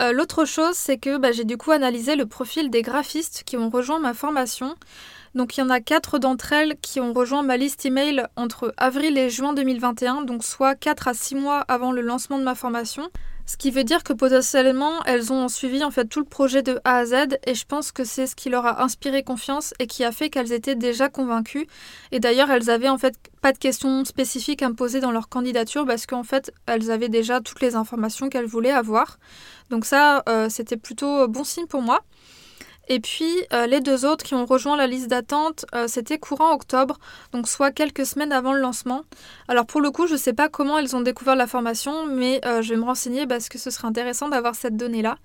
Euh, 0.00 0.12
l'autre 0.12 0.44
chose, 0.44 0.74
c'est 0.74 0.98
que 0.98 1.16
bah, 1.18 1.32
j'ai 1.32 1.44
du 1.44 1.56
coup 1.56 1.70
analysé 1.70 2.16
le 2.16 2.26
profil 2.26 2.68
des 2.68 2.82
graphistes 2.82 3.44
qui 3.46 3.56
ont 3.56 3.70
rejoint 3.70 4.00
ma 4.00 4.12
formation. 4.12 4.74
Donc 5.34 5.56
il 5.56 5.60
y 5.60 5.62
en 5.64 5.70
a 5.70 5.80
quatre 5.80 6.18
d'entre 6.18 6.52
elles 6.52 6.76
qui 6.80 7.00
ont 7.00 7.12
rejoint 7.12 7.42
ma 7.42 7.56
liste 7.56 7.86
email 7.86 8.24
entre 8.36 8.72
avril 8.76 9.18
et 9.18 9.30
juin 9.30 9.52
2021, 9.52 10.22
donc 10.22 10.44
soit 10.44 10.74
4 10.74 11.08
à 11.08 11.14
6 11.14 11.34
mois 11.36 11.60
avant 11.60 11.90
le 11.90 12.02
lancement 12.02 12.38
de 12.38 12.44
ma 12.44 12.54
formation. 12.54 13.10
Ce 13.46 13.58
qui 13.58 13.70
veut 13.70 13.84
dire 13.84 14.02
que 14.02 14.14
potentiellement, 14.14 15.02
elles 15.04 15.30
ont 15.30 15.48
suivi 15.48 15.84
en 15.84 15.90
fait 15.90 16.06
tout 16.06 16.20
le 16.20 16.24
projet 16.24 16.62
de 16.62 16.80
A 16.84 16.96
à 16.96 17.04
Z 17.04 17.14
et 17.46 17.54
je 17.54 17.66
pense 17.66 17.92
que 17.92 18.02
c'est 18.02 18.26
ce 18.26 18.34
qui 18.34 18.48
leur 18.48 18.64
a 18.64 18.82
inspiré 18.82 19.22
confiance 19.22 19.74
et 19.78 19.86
qui 19.86 20.02
a 20.02 20.12
fait 20.12 20.30
qu'elles 20.30 20.52
étaient 20.52 20.74
déjà 20.74 21.10
convaincues. 21.10 21.66
Et 22.10 22.20
d'ailleurs, 22.20 22.50
elles 22.50 22.70
avaient 22.70 22.88
en 22.88 22.96
fait 22.96 23.14
pas 23.42 23.52
de 23.52 23.58
questions 23.58 24.04
spécifiques 24.06 24.62
à 24.62 24.70
me 24.70 24.74
poser 24.74 25.00
dans 25.00 25.10
leur 25.10 25.28
candidature 25.28 25.84
parce 25.84 26.06
qu'en 26.06 26.22
fait, 26.22 26.52
elles 26.66 26.90
avaient 26.90 27.10
déjà 27.10 27.40
toutes 27.42 27.60
les 27.60 27.74
informations 27.74 28.30
qu'elles 28.30 28.46
voulaient 28.46 28.70
avoir. 28.70 29.18
Donc 29.68 29.84
ça, 29.84 30.22
euh, 30.28 30.48
c'était 30.48 30.78
plutôt 30.78 31.28
bon 31.28 31.44
signe 31.44 31.66
pour 31.66 31.82
moi. 31.82 32.00
Et 32.88 33.00
puis 33.00 33.32
euh, 33.52 33.66
les 33.66 33.80
deux 33.80 34.04
autres 34.04 34.24
qui 34.24 34.34
ont 34.34 34.44
rejoint 34.44 34.76
la 34.76 34.86
liste 34.86 35.08
d'attente, 35.08 35.64
euh, 35.74 35.86
c'était 35.88 36.18
courant 36.18 36.52
octobre, 36.52 36.98
donc 37.32 37.48
soit 37.48 37.70
quelques 37.70 38.06
semaines 38.06 38.32
avant 38.32 38.52
le 38.52 38.60
lancement. 38.60 39.02
Alors 39.48 39.66
pour 39.66 39.80
le 39.80 39.90
coup, 39.90 40.06
je 40.06 40.14
ne 40.14 40.18
sais 40.18 40.32
pas 40.32 40.48
comment 40.48 40.78
elles 40.78 40.94
ont 40.94 41.00
découvert 41.00 41.36
la 41.36 41.46
formation, 41.46 42.06
mais 42.06 42.40
euh, 42.44 42.62
je 42.62 42.70
vais 42.70 42.76
me 42.76 42.84
renseigner 42.84 43.26
parce 43.26 43.48
que 43.48 43.58
ce 43.58 43.70
serait 43.70 43.88
intéressant 43.88 44.28
d'avoir 44.28 44.54
cette 44.54 44.76
donnée-là. 44.76 45.16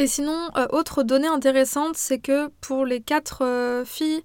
Et 0.00 0.06
sinon, 0.06 0.50
autre 0.70 1.02
donnée 1.02 1.26
intéressante, 1.26 1.96
c'est 1.96 2.20
que 2.20 2.50
pour 2.60 2.86
les 2.86 3.00
quatre 3.00 3.82
filles 3.84 4.22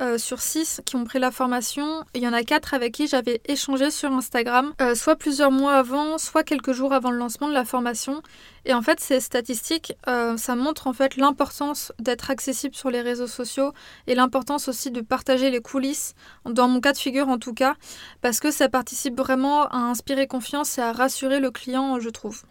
euh, 0.00 0.18
sur 0.18 0.40
6 0.40 0.80
qui 0.84 0.96
ont 0.96 1.04
pris 1.04 1.18
la 1.18 1.30
formation. 1.30 2.04
Il 2.14 2.22
y 2.22 2.28
en 2.28 2.32
a 2.32 2.42
4 2.42 2.74
avec 2.74 2.92
qui 2.92 3.06
j'avais 3.06 3.40
échangé 3.46 3.90
sur 3.90 4.12
Instagram, 4.12 4.72
euh, 4.80 4.94
soit 4.94 5.16
plusieurs 5.16 5.50
mois 5.50 5.74
avant, 5.74 6.18
soit 6.18 6.42
quelques 6.42 6.72
jours 6.72 6.92
avant 6.92 7.10
le 7.10 7.18
lancement 7.18 7.48
de 7.48 7.52
la 7.52 7.64
formation. 7.64 8.22
Et 8.64 8.74
en 8.74 8.82
fait, 8.82 9.00
ces 9.00 9.20
statistiques, 9.20 9.94
euh, 10.08 10.36
ça 10.36 10.56
montre 10.56 10.86
en 10.86 10.92
fait 10.92 11.16
l'importance 11.16 11.92
d'être 11.98 12.30
accessible 12.30 12.74
sur 12.74 12.90
les 12.90 13.00
réseaux 13.00 13.26
sociaux 13.26 13.72
et 14.06 14.14
l'importance 14.14 14.68
aussi 14.68 14.90
de 14.90 15.00
partager 15.00 15.50
les 15.50 15.60
coulisses, 15.60 16.14
dans 16.44 16.68
mon 16.68 16.80
cas 16.80 16.92
de 16.92 16.98
figure 16.98 17.28
en 17.28 17.38
tout 17.38 17.54
cas, 17.54 17.74
parce 18.22 18.40
que 18.40 18.50
ça 18.50 18.68
participe 18.68 19.16
vraiment 19.16 19.66
à 19.68 19.76
inspirer 19.76 20.26
confiance 20.26 20.78
et 20.78 20.80
à 20.80 20.92
rassurer 20.92 21.40
le 21.40 21.50
client, 21.50 22.00
je 22.00 22.08
trouve. 22.08 22.42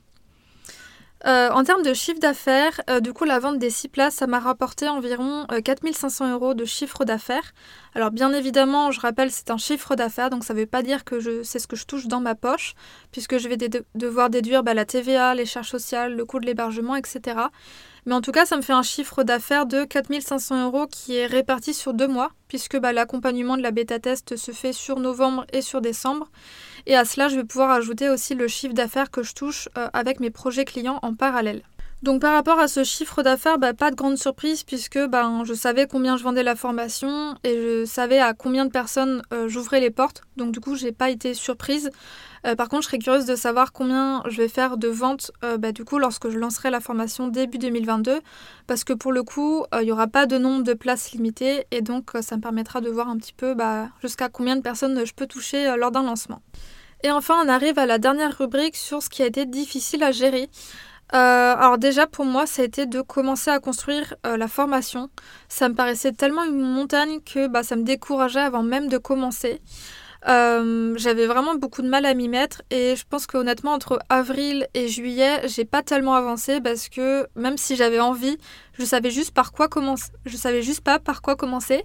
Euh, 1.26 1.50
en 1.52 1.64
termes 1.64 1.84
de 1.84 1.94
chiffre 1.94 2.20
d'affaires, 2.20 2.82
euh, 2.90 3.00
du 3.00 3.14
coup, 3.14 3.24
la 3.24 3.40
vente 3.40 3.58
des 3.58 3.70
6 3.70 3.88
places, 3.88 4.16
ça 4.16 4.28
m'a 4.28 4.40
rapporté 4.40 4.90
environ 4.90 5.48
4500 5.64 6.26
euh, 6.26 6.34
euros 6.34 6.54
de 6.54 6.66
chiffre 6.66 7.06
d'affaires. 7.06 7.54
Alors, 7.96 8.10
bien 8.10 8.34
évidemment, 8.34 8.90
je 8.90 9.00
rappelle, 9.00 9.30
c'est 9.30 9.52
un 9.52 9.58
chiffre 9.58 9.96
d'affaires, 9.96 10.32
donc 10.32 10.44
ça 10.44 10.56
ne 10.56 10.60
veut 10.60 10.66
pas 10.66 10.82
dire 10.82 11.04
que 11.04 11.44
c'est 11.44 11.60
ce 11.60 11.68
que 11.68 11.76
je 11.76 11.86
touche 11.86 12.08
dans 12.08 12.22
ma 12.22 12.34
poche, 12.34 12.74
puisque 13.12 13.38
je 13.38 13.48
vais 13.48 13.58
devoir 13.94 14.32
déduire 14.32 14.64
bah, 14.64 14.74
la 14.74 14.86
TVA, 14.86 15.36
les 15.36 15.46
charges 15.46 15.70
sociales, 15.70 16.16
le 16.16 16.26
coût 16.26 16.40
de 16.40 16.46
l'hébergement, 16.48 16.96
etc. 16.96 17.38
Mais 18.06 18.16
en 18.16 18.22
tout 18.22 18.32
cas, 18.32 18.46
ça 18.46 18.58
me 18.58 18.64
fait 18.64 18.74
un 18.74 18.82
chiffre 18.82 19.24
d'affaires 19.24 19.68
de 19.68 19.84
4500 19.84 20.66
euros 20.66 20.88
qui 20.88 21.16
est 21.18 21.28
réparti 21.28 21.76
sur 21.76 21.94
deux 21.94 22.08
mois, 22.08 22.32
puisque 22.48 22.78
bah, 22.80 22.94
l'accompagnement 22.94 23.58
de 23.58 23.62
la 23.62 23.72
bêta 23.72 24.00
test 24.00 24.38
se 24.38 24.52
fait 24.52 24.74
sur 24.74 25.00
novembre 25.00 25.46
et 25.54 25.62
sur 25.62 25.80
décembre. 25.80 26.30
Et 26.88 26.96
à 26.96 27.06
cela, 27.06 27.28
je 27.30 27.36
vais 27.36 27.44
pouvoir 27.44 27.70
ajouter 27.70 28.10
aussi 28.10 28.34
le 28.34 28.48
chiffre 28.48 28.74
d'affaires 28.74 29.12
que 29.12 29.22
je 29.22 29.34
touche 29.34 29.70
euh, 29.78 29.88
avec 29.94 30.20
mes 30.20 30.32
projets 30.32 30.66
clients 30.66 31.00
en 31.04 31.14
parallèle. 31.14 31.62
Donc 32.04 32.20
par 32.20 32.34
rapport 32.34 32.60
à 32.60 32.68
ce 32.68 32.84
chiffre 32.84 33.24
d'affaires, 33.24 33.58
bah, 33.58 33.74
pas 33.74 33.90
de 33.90 33.96
grande 33.96 34.18
surprise 34.18 34.64
puisque 34.66 35.00
ben, 35.08 35.46
je 35.46 35.54
savais 35.54 35.88
combien 35.88 36.18
je 36.18 36.24
vendais 36.26 36.44
la 36.44 36.58
formation 36.58 37.36
et 37.46 37.56
je 37.56 37.86
savais 37.86 38.20
à 38.20 38.34
combien 38.34 38.66
de 38.66 38.72
personnes 38.72 39.22
euh, 39.32 39.48
j'ouvrais 39.48 39.80
les 39.80 39.90
portes. 39.90 40.22
Donc 40.36 40.52
du 40.52 40.60
coup, 40.60 40.76
j'ai 40.76 40.92
pas 40.92 41.10
été 41.10 41.34
surprise. 41.34 41.92
Euh, 42.46 42.56
par 42.56 42.68
contre, 42.68 42.84
je 42.84 42.88
serais 42.88 42.98
curieuse 42.98 43.24
de 43.24 43.38
savoir 43.38 43.72
combien 43.72 44.22
je 44.28 44.36
vais 44.36 44.50
faire 44.50 44.76
de 44.76 44.90
ventes 44.90 45.32
bah, 45.60 45.72
du 45.72 45.86
coup 45.86 45.98
lorsque 45.98 46.30
je 46.30 46.38
lancerai 46.38 46.72
la 46.72 46.82
formation 46.82 47.30
début 47.30 47.58
2022 47.58 48.20
parce 48.68 48.84
que 48.84 48.92
pour 48.92 49.14
le 49.14 49.24
coup, 49.24 49.64
il 49.80 49.86
n'y 49.86 49.92
aura 49.94 50.08
pas 50.08 50.26
de 50.26 50.38
nombre 50.38 50.64
de 50.64 50.74
places 50.74 51.14
limitées 51.14 51.66
et 51.72 51.82
donc 51.82 52.12
ça 52.20 52.36
me 52.36 52.42
permettra 52.42 52.82
de 52.82 52.90
voir 52.90 53.08
un 53.08 53.16
petit 53.16 53.32
peu 53.34 53.54
bah, 53.54 53.88
jusqu'à 54.02 54.28
combien 54.28 54.58
de 54.58 54.62
personnes 54.62 55.06
je 55.06 55.14
peux 55.14 55.26
toucher 55.26 55.74
lors 55.78 55.92
d'un 55.92 56.04
lancement. 56.04 56.42
Et 57.06 57.12
enfin, 57.12 57.36
on 57.46 57.50
arrive 57.50 57.80
à 57.80 57.86
la 57.86 57.98
dernière 57.98 58.38
rubrique 58.38 58.78
sur 58.78 59.04
ce 59.04 59.10
qui 59.10 59.24
a 59.24 59.26
été 59.26 59.46
difficile 59.46 60.04
à 60.04 60.12
gérer. 60.12 60.50
Euh, 61.14 61.56
alors 61.56 61.78
déjà 61.78 62.08
pour 62.08 62.26
moi 62.26 62.48
ça 62.48 62.64
a 62.64 62.66
été 62.66 62.88
de 62.88 63.02
commencer 63.02 63.52
à 63.52 63.60
construire 63.60 64.16
euh, 64.26 64.38
la 64.38 64.48
formation. 64.48 65.10
Ça 65.48 65.70
me 65.70 65.76
paraissait 65.76 66.12
tellement 66.12 66.44
une 66.44 66.60
montagne 66.60 67.20
que 67.22 67.48
bah, 67.48 67.64
ça 67.64 67.76
me 67.76 67.84
décourageait 67.84 68.40
avant 68.40 68.64
même 68.64 68.88
de 68.88 68.98
commencer. 68.98 69.62
Euh, 70.28 70.94
j'avais 70.96 71.28
vraiment 71.28 71.56
beaucoup 71.56 71.82
de 71.82 71.90
mal 71.90 72.06
à 72.06 72.14
m'y 72.14 72.30
mettre 72.30 72.62
et 72.72 72.96
je 72.96 73.04
pense 73.10 73.28
qu'honnêtement 73.28 73.74
entre 73.74 74.00
avril 74.08 74.68
et 74.74 74.88
juillet 74.88 75.42
j'ai 75.50 75.66
pas 75.66 75.84
tellement 75.84 76.16
avancé 76.16 76.62
parce 76.62 76.88
que 76.88 77.28
même 77.36 77.58
si 77.58 77.76
j'avais 77.76 78.00
envie 78.00 78.38
je 78.80 78.86
savais 78.86 79.12
juste 79.12 79.32
par 79.32 79.52
quoi 79.52 79.68
commencer 79.68 80.14
je 80.26 80.38
savais 80.38 80.62
juste 80.62 80.80
pas 80.80 80.98
par 80.98 81.22
quoi 81.22 81.36
commencer 81.36 81.84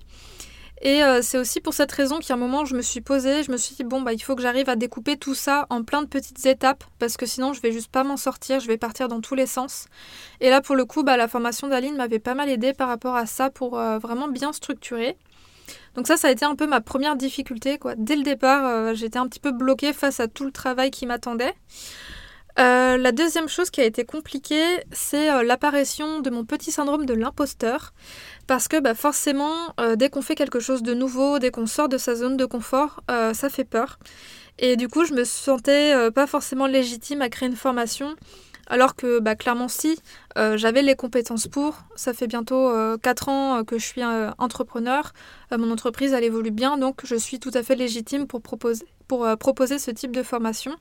et 0.80 1.02
euh, 1.02 1.22
c'est 1.22 1.38
aussi 1.38 1.60
pour 1.60 1.74
cette 1.74 1.90
raison 1.90 2.18
qu'à 2.18 2.34
un 2.34 2.36
moment, 2.36 2.64
je 2.64 2.76
me 2.76 2.82
suis 2.82 3.00
posée, 3.00 3.42
je 3.42 3.50
me 3.50 3.56
suis 3.56 3.74
dit, 3.74 3.84
bon, 3.84 4.02
bah, 4.02 4.12
il 4.12 4.20
faut 4.20 4.36
que 4.36 4.42
j'arrive 4.42 4.68
à 4.68 4.76
découper 4.76 5.16
tout 5.16 5.34
ça 5.34 5.66
en 5.70 5.82
plein 5.82 6.02
de 6.02 6.06
petites 6.06 6.44
étapes, 6.46 6.84
parce 6.98 7.16
que 7.16 7.26
sinon, 7.26 7.52
je 7.52 7.60
vais 7.60 7.72
juste 7.72 7.90
pas 7.90 8.04
m'en 8.04 8.16
sortir, 8.16 8.60
je 8.60 8.66
vais 8.68 8.78
partir 8.78 9.08
dans 9.08 9.20
tous 9.20 9.34
les 9.34 9.46
sens. 9.46 9.86
Et 10.40 10.50
là, 10.50 10.60
pour 10.60 10.76
le 10.76 10.84
coup, 10.84 11.02
bah, 11.02 11.16
la 11.16 11.28
formation 11.28 11.68
d'Aline 11.68 11.96
m'avait 11.96 12.18
pas 12.18 12.34
mal 12.34 12.48
aidé 12.48 12.72
par 12.72 12.88
rapport 12.88 13.16
à 13.16 13.26
ça 13.26 13.50
pour 13.50 13.78
euh, 13.78 13.98
vraiment 13.98 14.28
bien 14.28 14.52
structurer. 14.52 15.16
Donc 15.94 16.06
ça, 16.06 16.16
ça 16.16 16.28
a 16.28 16.30
été 16.30 16.44
un 16.44 16.54
peu 16.54 16.66
ma 16.66 16.80
première 16.80 17.16
difficulté, 17.16 17.78
quoi. 17.78 17.94
Dès 17.96 18.16
le 18.16 18.22
départ, 18.22 18.64
euh, 18.66 18.94
j'étais 18.94 19.18
un 19.18 19.26
petit 19.26 19.40
peu 19.40 19.52
bloquée 19.52 19.92
face 19.92 20.20
à 20.20 20.28
tout 20.28 20.44
le 20.44 20.52
travail 20.52 20.90
qui 20.90 21.06
m'attendait. 21.06 21.54
La 22.58 23.12
deuxième 23.12 23.48
chose 23.48 23.70
qui 23.70 23.80
a 23.80 23.84
été 23.84 24.04
compliquée, 24.04 24.64
c'est 24.92 25.44
l'apparition 25.44 26.20
de 26.20 26.30
mon 26.30 26.44
petit 26.44 26.72
syndrome 26.72 27.06
de 27.06 27.14
l'imposteur. 27.14 27.92
Parce 28.48 28.66
que 28.66 28.80
bah, 28.80 28.94
forcément, 28.94 29.74
euh, 29.78 29.94
dès 29.94 30.08
qu'on 30.08 30.22
fait 30.22 30.34
quelque 30.34 30.58
chose 30.58 30.82
de 30.82 30.94
nouveau, 30.94 31.38
dès 31.38 31.50
qu'on 31.50 31.66
sort 31.66 31.90
de 31.90 31.98
sa 31.98 32.14
zone 32.14 32.38
de 32.38 32.46
confort, 32.46 33.02
euh, 33.10 33.34
ça 33.34 33.50
fait 33.50 33.64
peur. 33.64 33.98
Et 34.58 34.76
du 34.76 34.88
coup, 34.88 35.04
je 35.04 35.12
me 35.12 35.22
sentais 35.22 35.94
euh, 35.94 36.10
pas 36.10 36.26
forcément 36.26 36.66
légitime 36.66 37.20
à 37.20 37.28
créer 37.28 37.48
une 37.48 37.56
formation. 37.56 38.16
Alors 38.66 38.96
que 38.96 39.18
bah, 39.20 39.34
clairement 39.34 39.68
si, 39.68 39.98
j'avais 40.36 40.82
les 40.82 40.94
compétences 40.94 41.46
pour. 41.46 41.78
Ça 41.96 42.12
fait 42.12 42.26
bientôt 42.26 42.70
4 43.02 43.28
ans 43.30 43.64
que 43.64 43.78
je 43.78 43.84
suis 43.84 44.02
entrepreneur. 44.36 45.14
mon 45.50 45.70
entreprise, 45.70 46.12
elle 46.12 46.24
évolue 46.24 46.50
bien, 46.50 46.76
donc 46.76 47.00
je 47.04 47.16
suis 47.16 47.40
tout 47.40 47.50
à 47.54 47.62
fait 47.62 47.76
légitime 47.76 48.26
pour 48.26 48.42
proposer, 48.42 48.84
pour, 49.08 49.26
proposer 49.38 49.78
ce 49.78 49.90
type 49.90 50.14
de 50.14 50.22
formation. 50.22 50.76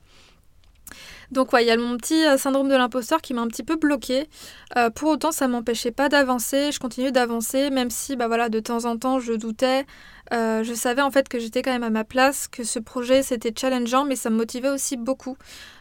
Donc 1.30 1.50
il 1.52 1.66
y 1.66 1.70
a 1.70 1.76
mon 1.76 1.96
petit 1.96 2.24
euh, 2.24 2.36
syndrome 2.38 2.68
de 2.68 2.74
l'imposteur 2.74 3.20
qui 3.20 3.34
m'a 3.34 3.42
un 3.42 3.48
petit 3.48 3.62
peu 3.62 3.76
bloqué. 3.76 4.28
Euh, 4.76 4.90
pour 4.90 5.10
autant, 5.10 5.32
ça 5.32 5.48
m'empêchait 5.48 5.90
pas 5.90 6.08
d'avancer. 6.08 6.72
Je 6.72 6.78
continue 6.78 7.12
d'avancer, 7.12 7.70
même 7.70 7.90
si 7.90 8.16
bah 8.16 8.28
voilà, 8.28 8.48
de 8.48 8.60
temps 8.60 8.84
en 8.84 8.96
temps 8.96 9.20
je 9.20 9.32
doutais. 9.34 9.86
Euh, 10.32 10.62
je 10.62 10.74
savais 10.74 11.02
en 11.02 11.10
fait 11.10 11.28
que 11.28 11.38
j'étais 11.38 11.62
quand 11.62 11.72
même 11.72 11.82
à 11.82 11.90
ma 11.90 12.04
place, 12.04 12.48
que 12.48 12.64
ce 12.64 12.78
projet 12.78 13.22
c'était 13.22 13.52
challengeant, 13.56 14.04
mais 14.04 14.16
ça 14.16 14.30
me 14.30 14.36
motivait 14.36 14.70
aussi 14.70 14.96
beaucoup. 14.96 15.36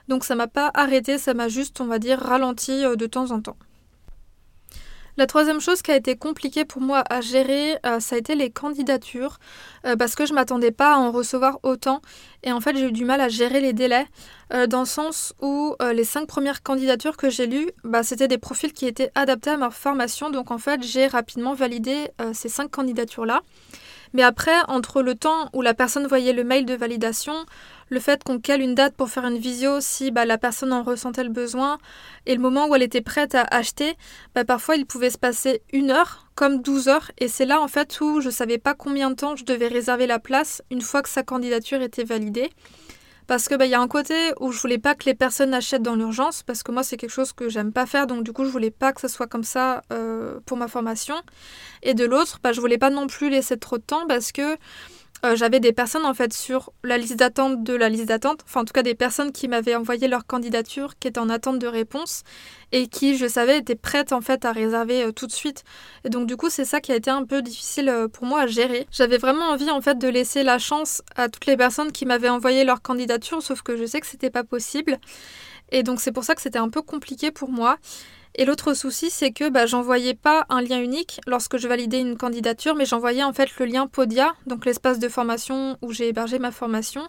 Donc 0.07 0.23
ça 0.23 0.35
m'a 0.35 0.47
pas 0.47 0.71
arrêté, 0.73 1.17
ça 1.17 1.33
m'a 1.33 1.49
juste, 1.49 1.81
on 1.81 1.85
va 1.85 1.99
dire, 1.99 2.19
ralenti 2.19 2.83
de 2.83 3.05
temps 3.07 3.31
en 3.31 3.41
temps. 3.41 3.57
La 5.17 5.25
troisième 5.25 5.59
chose 5.59 5.81
qui 5.81 5.89
a 5.89 5.95
été 5.95 6.15
compliquée 6.15 6.63
pour 6.63 6.79
moi 6.79 7.03
à 7.09 7.21
gérer, 7.21 7.79
euh, 7.87 7.99
ça 7.99 8.15
a 8.15 8.19
été 8.19 8.35
les 8.35 8.51
candidatures, 8.51 9.39
euh, 9.83 9.95
parce 9.95 10.13
que 10.13 10.27
je 10.27 10.33
m'attendais 10.33 10.69
pas 10.69 10.93
à 10.93 10.97
en 10.97 11.11
recevoir 11.11 11.57
autant. 11.63 12.03
Et 12.43 12.51
en 12.51 12.61
fait, 12.61 12.77
j'ai 12.77 12.85
eu 12.85 12.91
du 12.91 13.03
mal 13.03 13.19
à 13.19 13.27
gérer 13.27 13.59
les 13.59 13.73
délais, 13.73 14.05
euh, 14.53 14.67
dans 14.67 14.81
le 14.81 14.85
sens 14.85 15.33
où 15.41 15.75
les 15.91 16.03
cinq 16.03 16.27
premières 16.27 16.61
candidatures 16.61 17.17
que 17.17 17.31
j'ai 17.31 17.47
lues, 17.47 17.71
bah, 17.83 18.03
c'était 18.03 18.27
des 18.27 18.37
profils 18.37 18.71
qui 18.71 18.85
étaient 18.85 19.09
adaptés 19.15 19.49
à 19.49 19.57
ma 19.57 19.71
formation. 19.71 20.29
Donc 20.29 20.51
en 20.51 20.59
fait, 20.59 20.83
j'ai 20.83 21.07
rapidement 21.07 21.55
validé 21.55 22.09
ces 22.33 22.47
cinq 22.47 22.69
candidatures-là. 22.69 23.41
Mais 24.13 24.23
après, 24.23 24.55
entre 24.67 25.01
le 25.01 25.15
temps 25.15 25.49
où 25.53 25.61
la 25.61 25.73
personne 25.73 26.07
voyait 26.07 26.33
le 26.33 26.43
mail 26.43 26.65
de 26.65 26.73
validation, 26.73 27.33
le 27.89 27.99
fait 27.99 28.23
qu'on 28.23 28.39
cale 28.39 28.61
une 28.61 28.75
date 28.75 28.95
pour 28.95 29.09
faire 29.09 29.25
une 29.25 29.37
visio 29.37 29.79
si 29.81 30.11
bah, 30.11 30.25
la 30.25 30.37
personne 30.37 30.73
en 30.73 30.83
ressentait 30.83 31.23
le 31.23 31.29
besoin, 31.29 31.77
et 32.25 32.35
le 32.35 32.41
moment 32.41 32.67
où 32.67 32.75
elle 32.75 32.83
était 32.83 33.01
prête 33.01 33.35
à 33.35 33.43
acheter, 33.43 33.95
bah, 34.35 34.45
parfois 34.45 34.75
il 34.75 34.85
pouvait 34.85 35.09
se 35.09 35.17
passer 35.17 35.61
une 35.71 35.91
heure 35.91 36.27
comme 36.35 36.61
12 36.61 36.87
heures, 36.87 37.11
et 37.17 37.27
c'est 37.27 37.45
là 37.45 37.61
en 37.61 37.67
fait 37.67 37.99
où 38.01 38.21
je 38.21 38.29
savais 38.29 38.57
pas 38.57 38.73
combien 38.73 39.09
de 39.09 39.15
temps 39.15 39.35
je 39.35 39.45
devais 39.45 39.67
réserver 39.67 40.07
la 40.07 40.19
place 40.19 40.61
une 40.69 40.81
fois 40.81 41.01
que 41.01 41.09
sa 41.09 41.23
candidature 41.23 41.81
était 41.81 42.03
validée. 42.03 42.49
Parce 43.27 43.49
que 43.49 43.55
bah, 43.55 43.65
y 43.65 43.73
a 43.73 43.81
un 43.81 43.89
côté 43.89 44.15
où 44.39 44.53
je 44.53 44.59
voulais 44.61 44.77
pas 44.77 44.95
que 44.95 45.03
les 45.03 45.13
personnes 45.13 45.53
achètent 45.53 45.81
dans 45.81 45.95
l'urgence, 45.95 46.43
parce 46.43 46.63
que 46.63 46.71
moi 46.71 46.81
c'est 46.81 46.95
quelque 46.95 47.11
chose 47.11 47.33
que 47.33 47.49
j'aime 47.49 47.73
pas 47.73 47.85
faire, 47.85 48.07
donc 48.07 48.23
du 48.23 48.31
coup 48.31 48.45
je 48.45 48.49
voulais 48.49 48.71
pas 48.71 48.93
que 48.93 49.01
ce 49.01 49.09
soit 49.09 49.27
comme 49.27 49.43
ça 49.43 49.83
euh, 49.91 50.39
pour 50.45 50.55
ma 50.55 50.69
formation. 50.69 51.15
Et 51.83 51.93
de 51.93 52.05
l'autre, 52.05 52.39
bah, 52.41 52.53
je 52.53 52.61
voulais 52.61 52.77
pas 52.77 52.89
non 52.89 53.07
plus 53.07 53.29
laisser 53.29 53.57
trop 53.57 53.77
de 53.77 53.83
temps 53.83 54.07
parce 54.07 54.31
que 54.31 54.57
euh, 55.25 55.35
j'avais 55.35 55.59
des 55.59 55.73
personnes 55.73 56.05
en 56.05 56.13
fait 56.13 56.31
sur 56.31 56.71
la 56.83 56.97
liste 56.97 57.15
d'attente 57.15 57.63
de 57.63 57.73
la 57.73 57.89
liste 57.89 58.05
d'attente, 58.05 58.41
enfin 58.45 58.61
en 58.61 58.65
tout 58.65 58.73
cas 58.73 58.83
des 58.83 58.93
personnes 58.93 59.31
qui 59.31 59.47
m'avaient 59.47 59.75
envoyé 59.75 60.07
leur 60.07 60.27
candidature, 60.27 60.97
qui 60.99 61.07
étaient 61.07 61.19
en 61.19 61.29
attente 61.29 61.57
de 61.57 61.67
réponse 61.67 62.23
et 62.71 62.87
qui, 62.87 63.17
je 63.17 63.27
savais, 63.27 63.57
étaient 63.57 63.75
prêtes 63.75 64.13
en 64.13 64.21
fait 64.21 64.45
à 64.45 64.51
réserver 64.51 65.03
euh, 65.03 65.11
tout 65.11 65.25
de 65.25 65.31
suite. 65.31 65.63
Et 66.03 66.09
donc 66.09 66.27
du 66.27 66.37
coup 66.37 66.49
c'est 66.49 66.65
ça 66.65 66.81
qui 66.81 66.91
a 66.91 66.95
été 66.95 67.09
un 67.09 67.23
peu 67.23 67.41
difficile 67.41 67.89
euh, 67.89 68.07
pour 68.07 68.25
moi 68.25 68.41
à 68.41 68.47
gérer. 68.47 68.85
J'avais 68.91 69.17
vraiment 69.17 69.45
envie 69.45 69.71
en 69.71 69.81
fait 69.81 69.97
de 69.97 70.07
laisser 70.07 70.43
la 70.43 70.59
chance 70.59 71.01
à 71.15 71.29
toutes 71.29 71.47
les 71.47 71.57
personnes 71.57 71.91
qui 71.91 72.05
m'avaient 72.05 72.29
envoyé 72.29 72.63
leur 72.63 72.81
candidature, 72.83 73.41
sauf 73.41 73.63
que 73.63 73.75
je 73.75 73.85
sais 73.85 73.99
que 73.99 74.07
c'était 74.07 74.29
pas 74.29 74.43
possible. 74.43 74.99
Et 75.71 75.83
donc 75.83 75.99
c'est 75.99 76.11
pour 76.11 76.23
ça 76.23 76.35
que 76.35 76.41
c'était 76.41 76.59
un 76.59 76.69
peu 76.69 76.81
compliqué 76.81 77.31
pour 77.31 77.49
moi. 77.49 77.77
Et 78.39 78.45
l'autre 78.45 78.75
souci, 78.75 79.09
c'est 79.09 79.31
que 79.31 79.49
bah, 79.49 79.65
j'envoyais 79.65 80.13
pas 80.13 80.45
un 80.49 80.61
lien 80.61 80.79
unique 80.79 81.19
lorsque 81.25 81.57
je 81.57 81.67
validais 81.67 81.99
une 81.99 82.17
candidature, 82.17 82.75
mais 82.75 82.85
j'envoyais 82.85 83.23
en 83.23 83.33
fait 83.33 83.49
le 83.57 83.65
lien 83.65 83.87
Podia, 83.87 84.35
donc 84.45 84.65
l'espace 84.65 84.99
de 84.99 85.09
formation 85.09 85.75
où 85.81 85.91
j'ai 85.91 86.09
hébergé 86.09 86.37
ma 86.37 86.51
formation. 86.51 87.01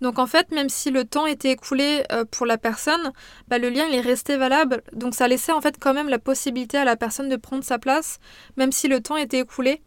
Donc 0.00 0.18
en 0.18 0.26
fait, 0.26 0.50
même 0.50 0.70
si 0.70 0.90
le 0.90 1.04
temps 1.04 1.26
était 1.26 1.50
écoulé 1.50 2.04
euh, 2.10 2.24
pour 2.24 2.46
la 2.46 2.56
personne, 2.56 3.12
bah, 3.48 3.58
le 3.58 3.68
lien 3.68 3.84
il 3.86 3.94
est 3.94 4.00
resté 4.00 4.38
valable. 4.38 4.82
Donc 4.94 5.14
ça 5.14 5.28
laissait 5.28 5.52
en 5.52 5.60
fait 5.60 5.76
quand 5.78 5.92
même 5.92 6.08
la 6.08 6.18
possibilité 6.18 6.78
à 6.78 6.84
la 6.84 6.96
personne 6.96 7.28
de 7.28 7.36
prendre 7.36 7.62
sa 7.62 7.78
place, 7.78 8.18
même 8.56 8.72
si 8.72 8.88
le 8.88 9.00
temps 9.00 9.18
était 9.18 9.40
écoulé. 9.40 9.82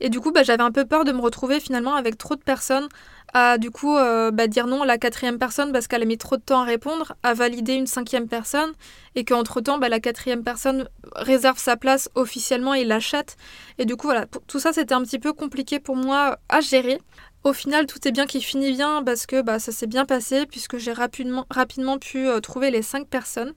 Et 0.00 0.10
du 0.10 0.18
coup, 0.18 0.32
bah, 0.32 0.42
j'avais 0.42 0.64
un 0.64 0.72
peu 0.72 0.84
peur 0.84 1.04
de 1.04 1.12
me 1.12 1.20
retrouver 1.20 1.60
finalement 1.60 1.94
avec 1.94 2.18
trop 2.18 2.34
de 2.34 2.42
personnes 2.42 2.88
à 3.32 3.58
du 3.58 3.70
coup 3.70 3.96
euh, 3.96 4.30
bah, 4.30 4.46
dire 4.46 4.66
non 4.66 4.82
à 4.82 4.86
la 4.86 4.98
quatrième 4.98 5.38
personne 5.38 5.72
parce 5.72 5.88
qu'elle 5.88 6.02
a 6.02 6.06
mis 6.06 6.18
trop 6.18 6.36
de 6.36 6.42
temps 6.42 6.60
à 6.60 6.64
répondre, 6.64 7.14
à 7.22 7.34
valider 7.34 7.74
une 7.74 7.86
cinquième 7.86 8.28
personne, 8.28 8.72
et 9.14 9.24
qu'entre-temps, 9.24 9.78
bah, 9.78 9.88
la 9.88 10.00
quatrième 10.00 10.42
personne 10.42 10.88
réserve 11.16 11.58
sa 11.58 11.76
place 11.76 12.08
officiellement 12.14 12.74
et 12.74 12.84
l'achète. 12.84 13.36
Et 13.78 13.84
du 13.84 13.96
coup, 13.96 14.06
voilà, 14.06 14.26
tout 14.46 14.58
ça, 14.58 14.72
c'était 14.72 14.94
un 14.94 15.02
petit 15.02 15.18
peu 15.18 15.32
compliqué 15.32 15.80
pour 15.80 15.96
moi 15.96 16.38
à 16.48 16.60
gérer. 16.60 17.00
Au 17.44 17.52
final, 17.52 17.86
tout 17.86 18.06
est 18.08 18.12
bien 18.12 18.26
qui 18.26 18.40
finit 18.40 18.72
bien 18.72 19.02
parce 19.02 19.26
que 19.26 19.42
bah, 19.42 19.58
ça 19.58 19.70
s'est 19.70 19.86
bien 19.86 20.04
passé 20.06 20.46
puisque 20.46 20.78
j'ai 20.78 20.92
rapidement, 20.92 21.46
rapidement 21.50 21.98
pu 21.98 22.26
euh, 22.26 22.40
trouver 22.40 22.70
les 22.70 22.82
cinq 22.82 23.06
personnes. 23.06 23.52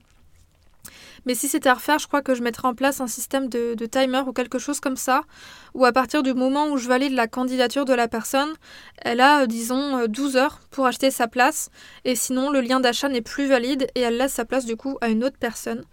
Mais 1.28 1.34
si 1.34 1.46
c'était 1.46 1.68
à 1.68 1.74
refaire, 1.74 1.98
je 1.98 2.06
crois 2.06 2.22
que 2.22 2.34
je 2.34 2.42
mettrais 2.42 2.68
en 2.68 2.74
place 2.74 3.02
un 3.02 3.06
système 3.06 3.50
de, 3.50 3.74
timer 3.84 4.22
ou 4.26 4.32
quelque 4.32 4.58
chose 4.58 4.80
comme 4.80 4.96
ça, 4.96 5.24
où 5.74 5.84
à 5.84 5.92
partir 5.92 6.22
du 6.22 6.32
moment 6.32 6.68
où 6.68 6.78
je 6.78 6.88
valide 6.88 7.12
la 7.12 7.28
candidature 7.28 7.84
de 7.84 7.92
la 7.92 8.08
personne, 8.08 8.48
elle 9.02 9.20
a, 9.20 9.42
euh, 9.42 9.46
disons, 9.46 10.06
12 10.06 10.36
euh, 10.36 10.38
heures 10.38 10.60
pour 10.70 10.86
acheter 10.86 11.10
sa 11.10 11.28
place, 11.28 11.68
et 12.06 12.16
sinon 12.16 12.48
le 12.48 12.62
lien 12.62 12.80
d'achat 12.80 13.10
n'est 13.10 13.20
plus 13.20 13.46
valide 13.46 13.88
et 13.94 14.00
elle 14.00 14.16
laisse 14.16 14.32
sa 14.32 14.46
place 14.46 14.64
du 14.64 14.76
coup 14.76 14.96
à 15.02 15.10
une 15.10 15.22
autre 15.22 15.36
personne. 15.38 15.84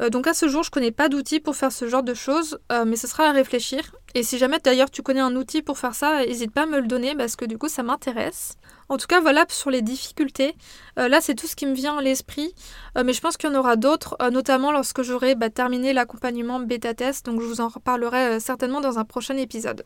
Euh, 0.00 0.08
donc 0.08 0.26
à 0.26 0.32
ce 0.32 0.48
jour, 0.48 0.62
je 0.62 0.70
connais 0.70 0.92
pas 0.92 1.10
d'outils 1.10 1.40
pour 1.40 1.56
faire 1.56 1.72
ce 1.72 1.86
genre 1.86 2.02
de 2.02 2.14
choses, 2.14 2.58
mais 2.86 2.96
ce 2.96 3.06
sera 3.06 3.24
à 3.24 3.32
réfléchir. 3.32 3.94
Et 4.14 4.22
si 4.22 4.38
jamais 4.38 4.60
d'ailleurs 4.64 4.90
tu 4.90 5.02
connais 5.02 5.20
un 5.20 5.36
outil 5.36 5.60
pour 5.60 5.76
faire 5.76 5.94
ça, 5.94 6.24
n'hésite 6.24 6.52
pas 6.52 6.62
à 6.62 6.66
me 6.66 6.80
le 6.80 6.86
donner 6.86 7.14
parce 7.14 7.36
que 7.36 7.44
du 7.44 7.58
coup 7.58 7.68
ça 7.68 7.82
m'intéresse. 7.82 8.56
En 8.90 8.96
tout 8.96 9.06
cas, 9.06 9.20
voilà 9.20 9.46
sur 9.48 9.70
les 9.70 9.82
difficultés. 9.82 10.56
Euh, 10.98 11.08
là, 11.08 11.20
c'est 11.20 11.36
tout 11.36 11.46
ce 11.46 11.54
qui 11.54 11.64
me 11.64 11.74
vient 11.74 11.96
à 11.96 12.02
l'esprit. 12.02 12.52
Euh, 12.98 13.04
mais 13.06 13.12
je 13.12 13.20
pense 13.20 13.36
qu'il 13.36 13.48
y 13.48 13.52
en 13.52 13.58
aura 13.58 13.76
d'autres, 13.76 14.16
euh, 14.20 14.30
notamment 14.30 14.72
lorsque 14.72 15.02
j'aurai 15.02 15.36
bah, 15.36 15.48
terminé 15.48 15.92
l'accompagnement 15.92 16.58
bêta-test. 16.58 17.24
Donc, 17.24 17.40
je 17.40 17.46
vous 17.46 17.60
en 17.60 17.68
reparlerai 17.68 18.40
certainement 18.40 18.80
dans 18.80 18.98
un 18.98 19.04
prochain 19.04 19.36
épisode. 19.36 19.84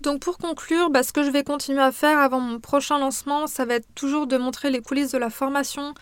Donc 0.00 0.20
pour 0.20 0.38
conclure, 0.38 0.90
bah, 0.90 1.02
ce 1.02 1.12
que 1.12 1.24
je 1.24 1.30
vais 1.30 1.42
continuer 1.42 1.80
à 1.80 1.90
faire 1.90 2.18
avant 2.18 2.38
mon 2.38 2.60
prochain 2.60 3.00
lancement, 3.00 3.48
ça 3.48 3.64
va 3.64 3.74
être 3.74 3.88
toujours 3.96 4.28
de 4.28 4.36
montrer 4.36 4.70
les 4.70 4.80
coulisses 4.80 5.10
de 5.10 5.18
la 5.18 5.28
formation, 5.28 5.92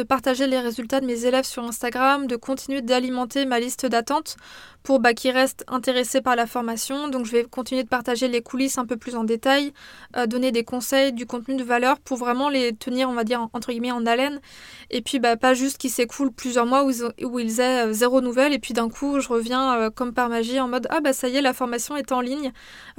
de 0.00 0.04
partager 0.06 0.46
les 0.46 0.58
résultats 0.58 1.00
de 1.00 1.04
mes 1.04 1.26
élèves 1.26 1.44
sur 1.44 1.62
Instagram, 1.62 2.26
de 2.26 2.36
continuer 2.36 2.80
d'alimenter 2.80 3.44
ma 3.44 3.60
liste 3.60 3.84
d'attente 3.84 4.36
pour 4.82 4.98
bah, 4.98 5.12
qu'ils 5.12 5.32
restent 5.32 5.62
intéressés 5.68 6.22
par 6.22 6.36
la 6.36 6.46
formation. 6.46 7.08
Donc 7.08 7.26
je 7.26 7.32
vais 7.32 7.44
continuer 7.44 7.82
de 7.82 7.88
partager 7.88 8.28
les 8.28 8.40
coulisses 8.40 8.78
un 8.78 8.86
peu 8.86 8.96
plus 8.96 9.14
en 9.14 9.24
détail, 9.24 9.74
euh, 10.16 10.26
donner 10.26 10.52
des 10.52 10.64
conseils, 10.64 11.12
du 11.12 11.26
contenu 11.26 11.56
de 11.56 11.64
valeur 11.64 12.00
pour 12.00 12.16
vraiment 12.16 12.48
les 12.48 12.74
tenir, 12.74 13.10
on 13.10 13.12
va 13.12 13.24
dire, 13.24 13.46
entre 13.52 13.72
guillemets, 13.72 13.92
en 13.92 14.06
haleine. 14.06 14.40
Et 14.88 15.02
puis 15.02 15.18
bah, 15.18 15.36
pas 15.36 15.52
juste 15.52 15.76
qu'ils 15.76 15.90
s'écoulent 15.90 16.32
plusieurs 16.32 16.64
mois 16.64 16.84
où 16.84 17.38
ils, 17.38 17.60
aient 17.60 17.88
euh, 17.88 17.92
zéro 17.92 18.22
nouvelle 18.22 18.54
et 18.54 18.58
puis 18.58 18.72
d'un 18.72 18.88
coup 18.88 19.20
je 19.20 19.28
reviens 19.28 19.74
euh, 19.74 19.90
comme 19.90 20.14
par 20.14 20.30
magie 20.30 20.60
en 20.60 20.68
mode 20.68 20.86
ah 20.88 21.00
bah 21.00 21.12
ça 21.12 21.28
y 21.28 21.36
est 21.36 21.42
la 21.42 21.52
formation 21.52 21.96
est 21.96 22.10
en 22.10 22.22
ligne. 22.22 22.52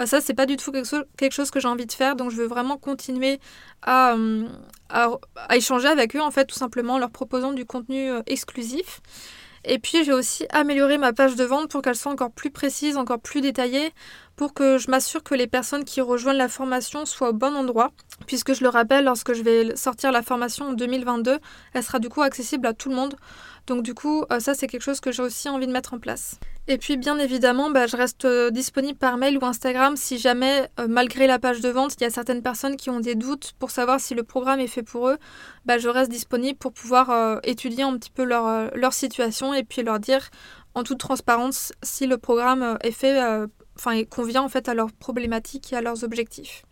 ça 0.06 0.22
c'est 0.22 0.34
pas 0.36 0.46
du 0.46 0.58
tout 0.58 0.72
quelque 0.72 1.34
chose 1.34 1.50
que 1.50 1.60
j'ai 1.60 1.68
envie 1.68 1.86
de 1.86 1.92
faire 1.92 2.16
donc 2.16 2.30
je 2.30 2.38
veux 2.38 2.48
vraiment 2.48 2.78
continuer 2.78 3.40
à, 3.82 4.16
à, 4.90 5.56
échanger 5.56 5.88
avec 5.88 6.16
eux 6.16 6.22
en 6.22 6.32
fait 6.32 6.46
tout 6.46 6.56
simplement 6.56 6.96
en 6.96 7.00
leur 7.00 7.12
proposant 7.12 7.54
du 7.54 7.66
contenu 7.66 8.12
exclusif. 8.28 9.02
Et 9.64 9.78
puis 9.78 10.04
j'ai 10.04 10.14
aussi 10.14 10.46
amélioré 10.50 10.98
ma 10.98 11.14
page 11.14 11.36
de 11.36 11.44
vente 11.44 11.70
pour 11.70 11.82
qu'elle 11.82 11.96
soit 11.96 12.12
encore 12.12 12.32
plus 12.32 12.50
précise, 12.50 12.98
encore 12.98 13.20
plus 13.20 13.42
détaillée, 13.42 13.94
pour 14.36 14.54
que 14.54 14.80
je 14.80 14.90
m'assure 14.90 15.22
que 15.24 15.36
les 15.36 15.46
personnes 15.46 15.84
qui 15.84 16.02
rejoignent 16.02 16.38
la 16.38 16.50
formation 16.50 17.06
soient 17.06 17.30
au 17.30 17.34
bon 17.34 17.56
endroit. 17.56 17.92
Puisque 18.26 18.54
je 18.54 18.64
le 18.64 18.70
rappelle, 18.70 19.06
lorsque 19.06 19.34
je 19.34 19.44
vais 19.44 19.76
sortir 19.76 20.12
la 20.12 20.24
formation 20.24 20.70
en 20.70 20.74
2022, 20.74 21.40
elle 21.74 21.84
sera 21.84 22.00
du 22.00 22.10
coup 22.10 22.22
accessible 22.22 22.66
à 22.66 22.74
tout 22.74 22.90
le 22.90 22.96
monde. 22.96 23.16
Donc 23.68 23.84
du 23.84 23.94
coup, 23.94 24.26
euh, 24.32 24.40
ça 24.40 24.56
c'est 24.56 24.68
quelque 24.68 24.82
chose 24.82 25.00
que 25.00 25.12
j'ai 25.12 25.22
aussi 25.22 25.48
envie 25.48 25.68
de 25.68 25.72
mettre 25.72 25.94
en 25.94 26.00
place. 26.00 26.40
Et 26.72 26.78
puis 26.78 26.96
bien 26.96 27.20
évidemment, 27.20 27.70
bah, 27.70 27.86
je 27.86 27.98
reste 27.98 28.24
euh, 28.24 28.50
disponible 28.50 28.98
par 28.98 29.18
mail 29.18 29.38
ou 29.38 29.46
Instagram 29.46 29.98
si 29.98 30.18
jamais, 30.18 30.70
euh, 30.80 30.88
malgré 30.88 31.28
la 31.28 31.38
page 31.38 31.60
de 31.60 31.68
vente, 31.68 31.96
il 31.96 32.04
y 32.04 32.06
a 32.06 32.10
certaines 32.10 32.42
personnes 32.42 32.78
qui 32.78 32.90
ont 32.90 33.02
des 33.02 33.16
doutes 33.16 33.52
pour 33.60 33.72
savoir 33.72 34.00
si 34.00 34.16
le 34.16 34.24
programme 34.24 34.62
est 34.62 34.68
fait 34.68 34.82
pour 34.82 35.10
eux, 35.10 35.18
bah, 35.66 35.80
je 35.80 35.90
reste 35.90 36.10
disponible 36.10 36.58
pour 36.58 36.72
pouvoir 36.72 37.42
étudier 37.44 37.84
un 37.84 37.98
petit 37.98 38.10
peu 38.10 38.24
leur, 38.24 38.94
situation 38.94 39.54
et 39.54 39.66
puis 39.66 39.84
leur 39.84 40.00
dire 40.00 40.30
en 40.74 40.84
toute 40.84 41.00
transparence 41.00 41.74
si 41.84 42.08
le 42.08 42.18
programme 42.18 42.78
est 42.84 42.92
fait, 42.92 43.22
enfin 43.76 44.02
convient 44.06 44.42
en 44.42 44.50
fait 44.50 44.70
à 44.70 44.74
leurs 44.74 44.94
problématiques 44.94 45.74
et 45.74 45.76
à 45.76 45.82
leurs 45.82 46.06
objectifs. 46.06 46.64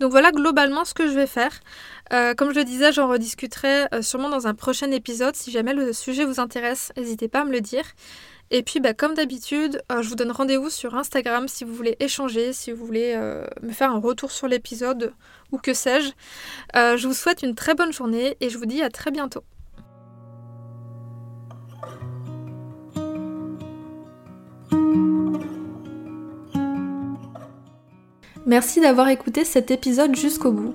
Donc 0.00 0.10
voilà 0.10 0.32
globalement 0.32 0.84
ce 0.84 0.92
que 0.92 1.06
je 1.06 1.12
vais 1.12 1.26
faire. 1.26 1.60
Euh, 2.12 2.34
comme 2.34 2.52
je 2.52 2.58
le 2.58 2.64
disais, 2.64 2.92
j'en 2.92 3.08
rediscuterai 3.08 3.86
euh, 3.94 4.02
sûrement 4.02 4.28
dans 4.28 4.46
un 4.46 4.54
prochain 4.54 4.90
épisode. 4.90 5.36
Si 5.36 5.50
jamais 5.50 5.72
le 5.72 5.92
sujet 5.92 6.24
vous 6.24 6.40
intéresse, 6.40 6.92
n'hésitez 6.96 7.28
pas 7.28 7.42
à 7.42 7.44
me 7.44 7.52
le 7.52 7.60
dire. 7.60 7.84
Et 8.50 8.62
puis, 8.62 8.80
bah, 8.80 8.94
comme 8.94 9.14
d'habitude, 9.14 9.82
euh, 9.90 10.02
je 10.02 10.08
vous 10.08 10.14
donne 10.14 10.30
rendez-vous 10.30 10.70
sur 10.70 10.94
Instagram 10.94 11.48
si 11.48 11.64
vous 11.64 11.74
voulez 11.74 11.96
échanger, 12.00 12.52
si 12.52 12.72
vous 12.72 12.84
voulez 12.84 13.16
me 13.62 13.72
faire 13.72 13.90
un 13.90 14.00
retour 14.00 14.30
sur 14.30 14.48
l'épisode 14.48 15.12
ou 15.52 15.58
que 15.58 15.74
sais-je. 15.74 16.10
je 16.74 17.06
vous 17.06 17.14
souhaite 17.14 17.42
une 17.42 17.54
très 17.54 17.74
bonne 17.74 17.92
journée 17.92 18.36
et 18.40 18.50
je 18.50 18.58
vous 18.58 18.66
dis 18.66 18.82
à 18.82 18.90
très 18.90 19.10
bientôt. 19.10 19.44
Merci 28.46 28.80
d'avoir 28.80 29.08
écouté 29.08 29.44
cet 29.44 29.70
épisode 29.70 30.14
jusqu'au 30.14 30.52
bout. 30.52 30.74